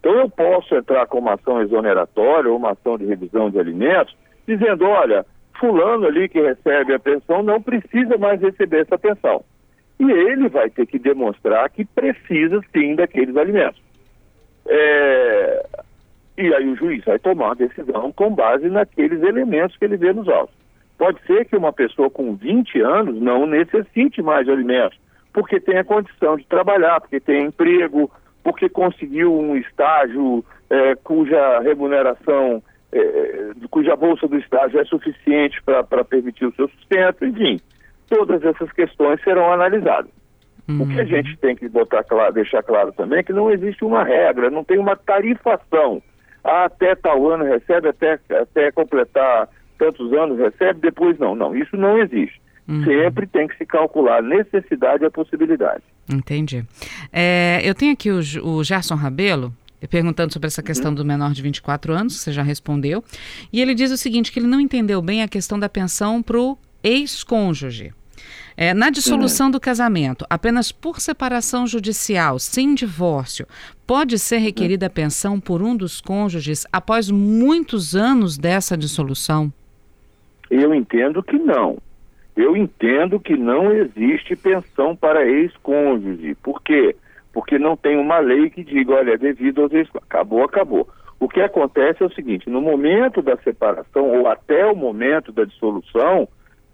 Então, 0.00 0.12
eu 0.18 0.28
posso 0.28 0.74
entrar 0.74 1.06
com 1.06 1.18
uma 1.18 1.34
ação 1.34 1.62
exoneratória 1.62 2.50
ou 2.50 2.56
uma 2.56 2.72
ação 2.72 2.98
de 2.98 3.06
revisão 3.06 3.50
de 3.50 3.58
alimentos, 3.58 4.14
dizendo, 4.46 4.84
olha, 4.84 5.24
fulano 5.58 6.06
ali 6.06 6.28
que 6.28 6.40
recebe 6.40 6.94
a 6.94 6.98
pensão 6.98 7.42
não 7.42 7.60
precisa 7.60 8.16
mais 8.18 8.40
receber 8.40 8.82
essa 8.82 8.98
pensão. 8.98 9.44
E 9.98 10.10
ele 10.10 10.48
vai 10.48 10.70
ter 10.70 10.86
que 10.86 10.98
demonstrar 10.98 11.70
que 11.70 11.84
precisa 11.84 12.60
sim 12.72 12.94
daqueles 12.94 13.36
alimentos. 13.36 13.80
É... 14.66 15.66
E 16.36 16.52
aí 16.52 16.68
o 16.68 16.76
juiz 16.76 17.04
vai 17.04 17.18
tomar 17.18 17.52
a 17.52 17.54
decisão 17.54 18.10
com 18.12 18.34
base 18.34 18.68
naqueles 18.68 19.22
elementos 19.22 19.76
que 19.76 19.84
ele 19.84 19.96
vê 19.96 20.12
nos 20.12 20.28
autos. 20.28 20.54
Pode 20.98 21.20
ser 21.26 21.44
que 21.44 21.56
uma 21.56 21.72
pessoa 21.72 22.10
com 22.10 22.34
20 22.34 22.80
anos 22.80 23.20
não 23.20 23.46
necessite 23.46 24.20
mais 24.20 24.44
de 24.46 24.52
alimentos, 24.52 24.98
porque 25.32 25.60
tem 25.60 25.78
a 25.78 25.84
condição 25.84 26.36
de 26.36 26.46
trabalhar, 26.46 27.00
porque 27.00 27.20
tem 27.20 27.46
emprego, 27.46 28.10
porque 28.42 28.68
conseguiu 28.68 29.32
um 29.32 29.56
estágio 29.56 30.44
é, 30.70 30.94
cuja 30.96 31.60
remuneração, 31.60 32.62
é, 32.98 33.52
cuja 33.70 33.96
bolsa 33.96 34.28
do 34.28 34.38
estágio 34.38 34.80
é 34.80 34.84
suficiente 34.84 35.60
para 35.62 36.04
permitir 36.04 36.46
o 36.46 36.54
seu 36.54 36.68
sustento, 36.68 37.24
enfim, 37.24 37.60
todas 38.08 38.42
essas 38.44 38.70
questões 38.72 39.20
serão 39.22 39.52
analisadas. 39.52 40.10
Uhum. 40.68 40.82
O 40.82 40.86
que 40.86 40.98
a 40.98 41.02
uhum. 41.02 41.08
gente 41.08 41.36
tem 41.38 41.54
que 41.54 41.68
botar 41.68 42.04
claro, 42.04 42.32
deixar 42.32 42.62
claro 42.62 42.92
também 42.92 43.18
é 43.18 43.22
que 43.22 43.32
não 43.32 43.50
existe 43.50 43.84
uma 43.84 44.04
regra, 44.04 44.50
não 44.50 44.64
tem 44.64 44.78
uma 44.78 44.96
tarifação. 44.96 46.02
Ah, 46.42 46.64
até 46.64 46.94
tal 46.94 47.28
ano 47.30 47.44
recebe, 47.44 47.88
até, 47.88 48.18
até 48.30 48.70
completar 48.70 49.48
tantos 49.78 50.12
anos 50.12 50.38
recebe, 50.38 50.80
depois 50.80 51.18
não. 51.18 51.34
Não, 51.34 51.54
isso 51.54 51.76
não 51.76 51.98
existe. 51.98 52.40
Uhum. 52.66 52.84
Sempre 52.84 53.26
tem 53.26 53.46
que 53.46 53.56
se 53.58 53.66
calcular 53.66 54.18
a 54.18 54.22
necessidade 54.22 55.02
e 55.02 55.06
a 55.06 55.10
possibilidade. 55.10 55.82
Entendi. 56.10 56.64
É, 57.12 57.60
eu 57.62 57.74
tenho 57.74 57.92
aqui 57.92 58.10
o, 58.10 58.20
o 58.42 58.64
Gerson 58.64 58.94
Rabelo, 58.94 59.52
perguntando 59.88 60.32
sobre 60.32 60.46
essa 60.46 60.62
questão 60.62 60.90
uhum. 60.90 60.96
do 60.96 61.04
menor 61.04 61.32
de 61.32 61.42
24 61.42 61.92
anos, 61.92 62.20
você 62.20 62.32
já 62.32 62.42
respondeu. 62.42 63.02
E 63.52 63.60
ele 63.60 63.74
diz 63.74 63.90
o 63.90 63.96
seguinte: 63.96 64.32
que 64.32 64.38
ele 64.38 64.46
não 64.46 64.60
entendeu 64.60 65.00
bem 65.00 65.22
a 65.22 65.28
questão 65.28 65.58
da 65.58 65.68
pensão 65.68 66.22
para 66.22 66.38
o 66.38 66.58
ex-cônjuge. 66.82 67.92
É, 68.56 68.72
na 68.72 68.88
dissolução 68.88 69.46
uhum. 69.46 69.52
do 69.52 69.60
casamento, 69.60 70.24
apenas 70.30 70.70
por 70.70 71.00
separação 71.00 71.66
judicial, 71.66 72.38
sem 72.38 72.72
divórcio, 72.74 73.46
pode 73.84 74.16
ser 74.18 74.38
requerida 74.38 74.86
a 74.86 74.90
pensão 74.90 75.40
por 75.40 75.60
um 75.60 75.76
dos 75.76 76.00
cônjuges 76.00 76.64
após 76.72 77.10
muitos 77.10 77.96
anos 77.96 78.38
dessa 78.38 78.76
dissolução? 78.76 79.52
Eu 80.48 80.72
entendo 80.72 81.22
que 81.22 81.36
não. 81.36 81.78
Eu 82.36 82.56
entendo 82.56 83.18
que 83.18 83.36
não 83.36 83.72
existe 83.72 84.36
pensão 84.36 84.94
para 84.94 85.26
ex-cônjuge. 85.26 86.36
Por 86.36 86.62
quê? 86.62 86.94
Porque 87.34 87.58
não 87.58 87.76
tem 87.76 87.98
uma 87.98 88.20
lei 88.20 88.48
que 88.48 88.62
diga, 88.64 88.94
olha, 88.94 89.14
é 89.14 89.18
devido 89.18 89.62
aos 89.62 89.72
Acabou, 89.96 90.44
acabou. 90.44 90.88
O 91.18 91.28
que 91.28 91.40
acontece 91.40 92.02
é 92.02 92.06
o 92.06 92.14
seguinte, 92.14 92.48
no 92.48 92.60
momento 92.60 93.20
da 93.20 93.36
separação 93.38 94.08
ou 94.08 94.28
até 94.28 94.64
o 94.66 94.76
momento 94.76 95.32
da 95.32 95.44
dissolução, 95.44 96.28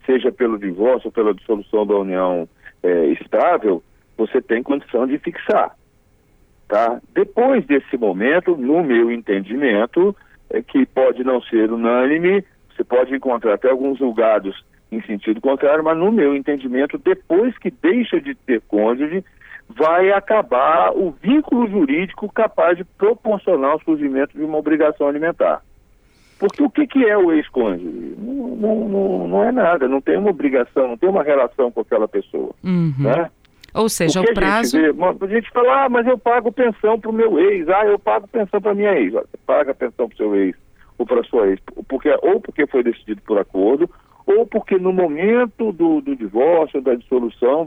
seja 0.05 0.31
pelo 0.31 0.59
divórcio 0.59 1.09
ou 1.09 1.13
pela 1.13 1.35
dissolução 1.35 1.87
da 1.87 1.97
união 1.97 2.49
é, 2.83 3.07
estável, 3.07 3.83
você 4.17 4.41
tem 4.43 4.63
condição 4.63 5.07
de 5.07 5.19
fixar. 5.19 5.75
Tá? 6.69 7.01
Depois 7.15 7.65
desse 7.67 7.97
momento, 7.97 8.57
no 8.57 8.83
meu 8.85 9.11
entendimento, 9.11 10.15
é, 10.51 10.63
que 10.63 10.85
pode 10.87 11.25
não 11.25 11.41
ser 11.43 11.73
unânime, 11.73 12.45
você 12.71 12.85
pode 12.85 13.15
encontrar 13.15 13.55
até 13.55 13.71
alguns 13.71 13.99
julgados 13.99 14.65
em 14.93 15.01
sentido 15.03 15.41
contrário, 15.41 15.85
mas 15.85 15.97
no 15.97 16.11
meu 16.11 16.35
entendimento, 16.35 16.99
depois 16.99 17.57
que 17.59 17.71
deixa 17.71 18.21
de 18.21 18.35
ter 18.35 18.61
cônjuge, 18.63 19.25
vai 19.77 20.11
acabar 20.11 20.93
o 20.93 21.11
vínculo 21.11 21.69
jurídico 21.69 22.31
capaz 22.33 22.77
de 22.77 22.85
proporcionar 22.85 23.77
o 23.77 23.83
surgimento 23.83 24.37
de 24.37 24.45
uma 24.45 24.59
obrigação 24.59 25.07
alimentar. 25.07 25.63
Porque 26.39 26.63
o 26.63 26.71
que, 26.71 26.87
que 26.87 27.05
é 27.05 27.17
o 27.17 27.31
ex-cônjuge? 27.33 28.17
Não, 28.19 28.57
não, 28.57 28.89
não, 28.89 29.29
não, 29.29 29.45
é 29.45 29.53
nada, 29.53 29.87
não 29.87 30.01
tem 30.01 30.17
uma 30.17 30.31
obrigação, 30.31 30.89
não 30.89 30.97
tem 30.97 31.09
uma 31.09 31.23
relação 31.23 31.71
com 31.71 31.83
aquela 31.83 32.09
pessoa. 32.09 32.51
Uhum. 32.65 32.95
Né? 32.99 33.31
Ou 33.75 33.89
seja, 33.89 34.21
o, 34.21 34.25
o 34.25 34.35
prazo. 34.35 34.77
A 34.77 34.81
gente, 34.81 34.93
vê, 34.93 35.05
a 35.05 35.27
gente 35.29 35.51
fala, 35.51 35.85
ah, 35.85 35.89
mas 35.89 36.07
eu 36.07 36.19
pago 36.19 36.51
pensão 36.51 36.99
para 36.99 37.11
o 37.11 37.15
meu 37.15 37.39
ex, 37.39 37.69
ah, 37.69 37.85
eu 37.85 37.99
pago 37.99 38.27
pensão 38.27 38.61
para 38.61 38.75
minha 38.75 38.93
ex. 38.99 39.13
Você 39.13 39.37
paga 39.47 39.75
pensão 39.75 40.09
para 40.09 40.15
o 40.15 40.17
seu 40.17 40.35
ex 40.35 40.57
ou 40.99 41.07
para 41.07 41.25
sua 41.25 41.49
ex, 41.49 41.59
porque, 41.89 42.11
ou 42.23 42.41
porque 42.41 42.67
foi 42.67 42.83
decidido 42.83 43.23
por 43.23 43.39
acordo, 43.39 43.89
ou 44.27 44.47
porque 44.47 44.79
no 44.79 44.93
momento 44.93 45.73
do, 45.73 46.01
do 46.03 46.15
divórcio, 46.15 46.83
da 46.83 46.95
dissolução, 46.95 47.65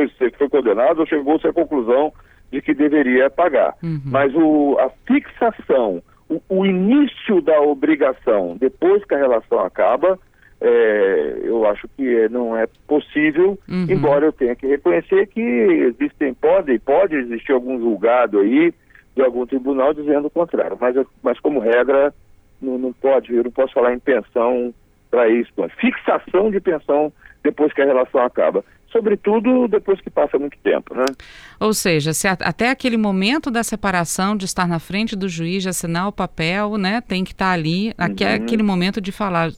você 0.00 0.30
foi, 0.30 0.30
foi 0.30 0.48
condenado 0.48 1.00
ou 1.00 1.06
chegou-se 1.06 1.46
à 1.46 1.52
conclusão 1.52 2.12
de 2.50 2.60
que 2.62 2.74
deveria 2.74 3.30
pagar. 3.30 3.74
Uhum. 3.82 4.00
Mas 4.04 4.32
o, 4.34 4.76
a 4.78 4.90
fixação, 5.06 6.02
o, 6.28 6.40
o, 6.48 6.66
início 6.66 7.40
da 7.40 7.60
obrigação, 7.60 8.56
depois 8.58 9.04
que 9.04 9.14
a 9.14 9.18
relação 9.18 9.60
acaba, 9.60 10.18
é, 10.60 11.40
eu 11.42 11.66
acho 11.66 11.88
que 11.96 12.28
não 12.28 12.56
é 12.56 12.66
possível, 12.86 13.58
uhum. 13.68 13.86
embora 13.88 14.26
eu 14.26 14.32
tenha 14.32 14.54
que 14.54 14.66
reconhecer 14.66 15.26
que 15.26 15.40
existem, 15.40 16.32
pode, 16.34 16.78
pode 16.78 17.16
existir 17.16 17.52
algum 17.52 17.78
julgado 17.78 18.38
aí 18.38 18.72
de 19.16 19.22
algum 19.22 19.46
tribunal 19.46 19.92
dizendo 19.92 20.26
o 20.26 20.30
contrário, 20.30 20.76
mas, 20.80 20.96
mas 21.22 21.38
como 21.40 21.60
regra 21.60 22.12
não, 22.60 22.78
não 22.78 22.92
pode, 22.92 23.34
eu 23.34 23.44
não 23.44 23.50
posso 23.50 23.72
falar 23.72 23.94
em 23.94 23.98
pensão 23.98 24.72
para 25.10 25.28
isso, 25.28 25.52
fixação 25.78 26.50
de 26.50 26.60
pensão 26.60 27.12
depois 27.42 27.72
que 27.72 27.82
a 27.82 27.86
relação 27.86 28.22
acaba. 28.22 28.64
Sobretudo 28.94 29.66
depois 29.66 30.00
que 30.00 30.08
passa 30.08 30.38
muito 30.38 30.56
tempo, 30.62 30.94
né? 30.94 31.04
Ou 31.58 31.74
seja, 31.74 32.12
se 32.12 32.28
a, 32.28 32.32
até 32.32 32.70
aquele 32.70 32.96
momento 32.96 33.50
da 33.50 33.64
separação, 33.64 34.36
de 34.36 34.44
estar 34.44 34.68
na 34.68 34.78
frente 34.78 35.16
do 35.16 35.28
juiz, 35.28 35.64
de 35.64 35.68
assinar 35.68 36.06
o 36.06 36.12
papel, 36.12 36.78
né? 36.78 37.00
Tem 37.00 37.24
que 37.24 37.32
estar 37.32 37.50
ali, 37.50 37.88
uhum. 37.98 38.36
aquele 38.36 38.62
momento 38.62 39.00
de 39.00 39.10
falar, 39.10 39.50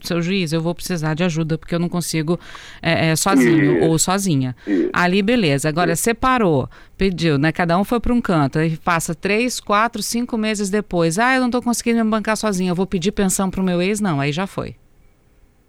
seu 0.00 0.20
juiz, 0.20 0.52
eu 0.52 0.60
vou 0.60 0.74
precisar 0.74 1.14
de 1.14 1.22
ajuda 1.22 1.56
porque 1.56 1.72
eu 1.72 1.78
não 1.78 1.88
consigo 1.88 2.38
é, 2.82 3.10
é, 3.10 3.16
sozinho 3.16 3.76
Isso. 3.76 3.84
ou 3.84 3.96
sozinha. 3.96 4.56
Isso. 4.66 4.90
Ali, 4.92 5.22
beleza. 5.22 5.68
Agora, 5.68 5.92
Isso. 5.92 6.02
separou, 6.02 6.68
pediu, 6.98 7.38
né? 7.38 7.52
Cada 7.52 7.78
um 7.78 7.84
foi 7.84 8.00
para 8.00 8.12
um 8.12 8.20
canto. 8.20 8.58
Aí 8.58 8.76
passa 8.76 9.14
três, 9.14 9.60
quatro, 9.60 10.02
cinco 10.02 10.36
meses 10.36 10.68
depois. 10.68 11.16
Ah, 11.16 11.36
eu 11.36 11.40
não 11.40 11.48
estou 11.48 11.62
conseguindo 11.62 12.04
me 12.04 12.10
bancar 12.10 12.36
sozinha, 12.36 12.72
eu 12.72 12.76
vou 12.76 12.86
pedir 12.86 13.12
pensão 13.12 13.48
para 13.50 13.60
o 13.60 13.64
meu 13.64 13.80
ex? 13.80 14.00
Não, 14.00 14.20
aí 14.20 14.32
já 14.32 14.48
foi. 14.48 14.74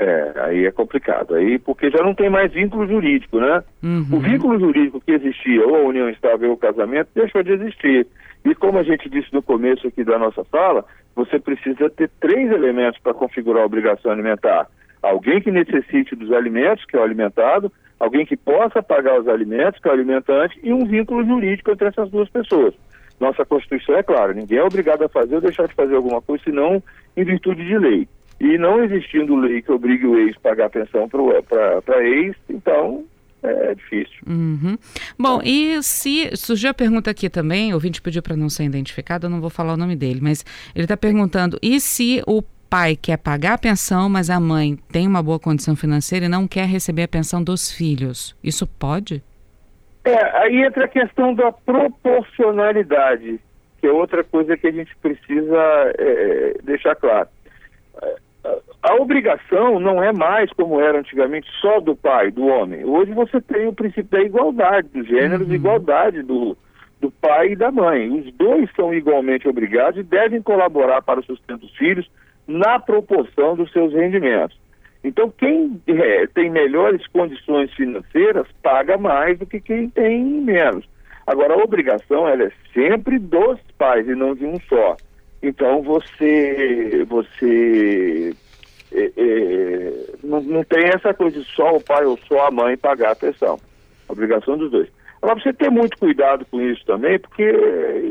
É, 0.01 0.33
aí 0.37 0.65
é 0.65 0.71
complicado. 0.71 1.35
Aí, 1.35 1.59
porque 1.59 1.91
já 1.91 2.01
não 2.01 2.15
tem 2.15 2.27
mais 2.27 2.51
vínculo 2.51 2.87
jurídico, 2.87 3.39
né? 3.39 3.63
Uhum. 3.83 4.07
O 4.11 4.19
vínculo 4.19 4.59
jurídico 4.59 4.99
que 4.99 5.11
existia, 5.11 5.63
ou 5.63 5.75
a 5.75 5.83
união 5.83 6.09
estável 6.09 6.49
ou 6.49 6.55
o 6.55 6.57
casamento, 6.57 7.09
deixou 7.13 7.43
de 7.43 7.51
existir. 7.51 8.07
E 8.43 8.55
como 8.55 8.79
a 8.79 8.83
gente 8.83 9.07
disse 9.07 9.31
no 9.31 9.43
começo 9.43 9.87
aqui 9.87 10.03
da 10.03 10.17
nossa 10.17 10.43
fala, 10.45 10.83
você 11.15 11.37
precisa 11.37 11.87
ter 11.91 12.09
três 12.19 12.51
elementos 12.51 12.99
para 12.99 13.13
configurar 13.13 13.61
a 13.61 13.65
obrigação 13.67 14.11
alimentar. 14.11 14.67
Alguém 15.03 15.39
que 15.39 15.51
necessite 15.51 16.15
dos 16.15 16.31
alimentos, 16.31 16.83
que 16.85 16.97
é 16.97 16.99
o 16.99 17.03
alimentado, 17.03 17.71
alguém 17.99 18.25
que 18.25 18.35
possa 18.35 18.81
pagar 18.81 19.19
os 19.19 19.27
alimentos, 19.27 19.79
que 19.79 19.87
é 19.87 19.91
o 19.91 19.93
alimentante, 19.93 20.59
e 20.63 20.73
um 20.73 20.83
vínculo 20.83 21.23
jurídico 21.23 21.69
entre 21.69 21.89
essas 21.89 22.09
duas 22.09 22.27
pessoas. 22.27 22.73
Nossa 23.19 23.45
Constituição 23.45 23.95
é 23.95 24.01
clara, 24.01 24.33
ninguém 24.33 24.57
é 24.57 24.63
obrigado 24.63 25.03
a 25.03 25.09
fazer 25.09 25.35
ou 25.35 25.41
deixar 25.41 25.67
de 25.67 25.75
fazer 25.75 25.95
alguma 25.95 26.23
coisa, 26.23 26.43
senão 26.43 26.81
em 27.15 27.23
virtude 27.23 27.63
de 27.63 27.77
lei. 27.77 28.07
E 28.41 28.57
não 28.57 28.83
existindo 28.83 29.35
lei 29.35 29.61
que 29.61 29.71
obrigue 29.71 30.07
o 30.07 30.17
ex 30.17 30.35
a 30.35 30.39
pagar 30.39 30.69
pensão 30.71 31.07
para 31.07 32.03
ex, 32.03 32.35
então 32.49 33.05
é 33.43 33.75
difícil. 33.75 34.17
Uhum. 34.27 34.75
Bom, 35.17 35.35
então, 35.35 35.41
e 35.45 35.83
se 35.83 36.35
surgiu 36.35 36.71
a 36.71 36.73
pergunta 36.73 37.11
aqui 37.11 37.29
também, 37.29 37.71
o 37.71 37.75
ouvinte 37.75 38.01
pediu 38.01 38.23
para 38.23 38.35
não 38.35 38.49
ser 38.49 38.63
identificado, 38.63 39.27
eu 39.27 39.29
não 39.29 39.39
vou 39.39 39.51
falar 39.51 39.73
o 39.73 39.77
nome 39.77 39.95
dele, 39.95 40.21
mas 40.23 40.43
ele 40.73 40.85
está 40.85 40.97
perguntando: 40.97 41.59
e 41.61 41.79
se 41.79 42.23
o 42.25 42.41
pai 42.67 42.95
quer 42.95 43.17
pagar 43.17 43.53
a 43.53 43.57
pensão, 43.59 44.09
mas 44.09 44.27
a 44.27 44.39
mãe 44.39 44.75
tem 44.91 45.07
uma 45.07 45.21
boa 45.21 45.37
condição 45.37 45.75
financeira 45.75 46.25
e 46.25 46.29
não 46.29 46.47
quer 46.47 46.65
receber 46.65 47.03
a 47.03 47.07
pensão 47.07 47.43
dos 47.43 47.71
filhos? 47.71 48.35
Isso 48.43 48.65
pode? 48.65 49.21
É, 50.03 50.37
aí 50.39 50.63
entra 50.63 50.85
a 50.85 50.87
questão 50.87 51.35
da 51.35 51.51
proporcionalidade, 51.51 53.39
que 53.79 53.85
é 53.85 53.91
outra 53.91 54.23
coisa 54.23 54.57
que 54.57 54.65
a 54.65 54.71
gente 54.71 54.95
precisa 54.97 55.93
é, 55.99 56.55
deixar 56.63 56.95
claro 56.95 57.29
a 58.81 58.95
obrigação 58.95 59.79
não 59.79 60.03
é 60.03 60.11
mais 60.11 60.51
como 60.53 60.79
era 60.79 60.99
antigamente 60.99 61.47
só 61.61 61.79
do 61.79 61.95
pai, 61.95 62.31
do 62.31 62.47
homem. 62.47 62.83
Hoje 62.83 63.11
você 63.11 63.39
tem 63.39 63.67
o 63.67 63.73
princípio 63.73 64.09
da 64.09 64.21
igualdade 64.21 64.87
dos 64.89 65.07
gêneros, 65.07 65.47
uhum. 65.47 65.53
igualdade 65.53 66.23
do, 66.23 66.57
do 66.99 67.11
pai 67.11 67.51
e 67.51 67.55
da 67.55 67.71
mãe. 67.71 68.09
Os 68.09 68.33
dois 68.33 68.69
são 68.75 68.93
igualmente 68.93 69.47
obrigados 69.47 69.99
e 69.99 70.03
devem 70.03 70.41
colaborar 70.41 71.01
para 71.03 71.19
o 71.19 71.23
sustento 71.23 71.61
dos 71.61 71.75
filhos 71.75 72.09
na 72.47 72.79
proporção 72.79 73.55
dos 73.55 73.71
seus 73.71 73.93
rendimentos. 73.93 74.59
Então, 75.03 75.31
quem 75.31 75.81
é, 75.87 76.27
tem 76.27 76.49
melhores 76.49 77.05
condições 77.07 77.71
financeiras 77.73 78.47
paga 78.61 78.97
mais 78.97 79.37
do 79.37 79.45
que 79.45 79.59
quem 79.59 79.89
tem 79.89 80.23
menos. 80.23 80.87
Agora, 81.25 81.53
a 81.53 81.63
obrigação 81.63 82.27
ela 82.27 82.43
é 82.43 82.51
sempre 82.73 83.17
dos 83.17 83.59
pais 83.77 84.07
e 84.07 84.15
não 84.15 84.35
de 84.35 84.45
um 84.45 84.59
só. 84.61 84.95
Então, 85.41 85.81
você, 85.81 87.03
você 87.07 88.33
é, 88.93 89.11
é, 89.17 89.93
não, 90.23 90.41
não, 90.41 90.63
tem 90.63 90.85
essa 90.89 91.13
coisa 91.13 91.39
de 91.39 91.45
só 91.55 91.75
o 91.75 91.83
pai 91.83 92.05
ou 92.05 92.17
só 92.27 92.47
a 92.47 92.51
mãe 92.51 92.77
pagar 92.77 93.11
a 93.11 93.15
pensão. 93.15 93.59
Obrigação 94.07 94.57
dos 94.57 94.69
dois. 94.69 94.89
Agora, 95.21 95.39
você 95.39 95.53
ter 95.53 95.69
muito 95.69 95.97
cuidado 95.97 96.45
com 96.45 96.59
isso 96.61 96.83
também, 96.85 97.19
porque, 97.19 97.43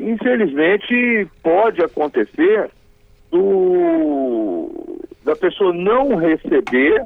infelizmente, 0.03 1.29
pode 1.43 1.83
acontecer 1.83 2.71
do, 3.31 5.01
da 5.25 5.35
pessoa 5.37 5.73
não 5.73 6.17
receber, 6.17 7.05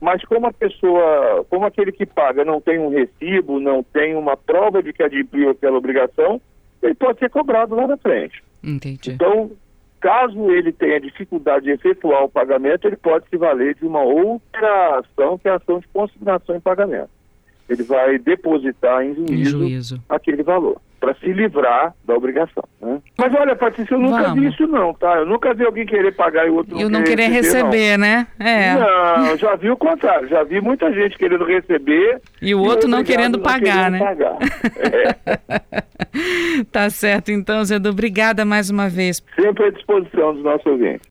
mas 0.00 0.22
como 0.24 0.46
a 0.46 0.52
pessoa, 0.52 1.44
como 1.48 1.66
aquele 1.66 1.92
que 1.92 2.06
paga 2.06 2.44
não 2.44 2.60
tem 2.60 2.78
um 2.78 2.88
recibo, 2.88 3.58
não 3.58 3.82
tem 3.82 4.14
uma 4.14 4.36
prova 4.36 4.82
de 4.82 4.92
que 4.92 5.02
adquiriu 5.02 5.50
aquela 5.50 5.78
obrigação, 5.78 6.40
ele 6.82 6.94
pode 6.94 7.18
ser 7.18 7.30
cobrado 7.30 7.74
lá 7.74 7.86
na 7.86 7.96
frente. 7.96 8.42
Entendi. 8.62 9.10
Então, 9.12 9.50
Caso 10.00 10.50
ele 10.50 10.72
tenha 10.72 10.98
dificuldade 10.98 11.66
de 11.66 11.72
efetuar 11.72 12.24
o 12.24 12.28
pagamento, 12.30 12.86
ele 12.86 12.96
pode 12.96 13.28
se 13.28 13.36
valer 13.36 13.74
de 13.74 13.84
uma 13.84 14.00
outra 14.02 14.98
ação, 14.98 15.36
que 15.36 15.46
é 15.46 15.50
a 15.50 15.56
ação 15.56 15.78
de 15.78 15.86
consignação 15.88 16.56
em 16.56 16.60
pagamento. 16.60 17.10
ele 17.68 17.82
vai 17.82 18.18
depositar 18.18 19.04
em 19.04 19.14
juízo, 19.14 19.32
Em 19.34 19.44
juízo. 19.44 20.02
aquele 20.08 20.42
valor, 20.42 20.80
para 21.00 21.14
se 21.14 21.32
livrar 21.32 21.94
da 22.04 22.14
obrigação. 22.14 22.62
Né? 22.80 23.00
Mas 23.18 23.34
olha, 23.34 23.56
Patrícia, 23.56 23.94
eu 23.94 23.98
nunca 23.98 24.22
Vamos. 24.22 24.40
vi 24.40 24.48
isso 24.48 24.66
não, 24.66 24.92
tá? 24.92 25.16
Eu 25.16 25.26
nunca 25.26 25.54
vi 25.54 25.64
alguém 25.64 25.86
querer 25.86 26.12
pagar 26.14 26.46
e 26.46 26.50
o 26.50 26.56
outro 26.56 26.78
E 26.78 26.84
o 26.84 26.90
não 26.90 27.02
querer 27.02 27.28
receber, 27.28 27.96
né? 27.98 28.26
É. 28.38 28.74
Não, 28.74 29.36
já 29.38 29.56
vi 29.56 29.70
o 29.70 29.76
contrário, 29.76 30.28
já 30.28 30.44
vi 30.44 30.60
muita 30.60 30.92
gente 30.92 31.16
querendo 31.16 31.44
receber 31.44 32.20
E 32.42 32.54
o 32.54 32.60
outro 32.60 32.88
não 32.88 32.98
obrigado 33.00 33.16
querendo 33.16 33.36
não 33.38 33.42
pagar, 33.42 33.90
querendo 33.90 33.92
né? 33.92 33.98
pagar. 33.98 34.36
É, 34.78 35.80
Tá 36.70 36.90
certo, 36.90 37.30
então, 37.30 37.64
Zedu. 37.64 37.90
Obrigada 37.90 38.44
mais 38.44 38.70
uma 38.70 38.88
vez. 38.88 39.22
sempre 39.40 39.64
à 39.64 39.70
disposição 39.70 40.34
dos 40.34 40.42
nossos 40.42 40.66
ouvintes. 40.66 41.08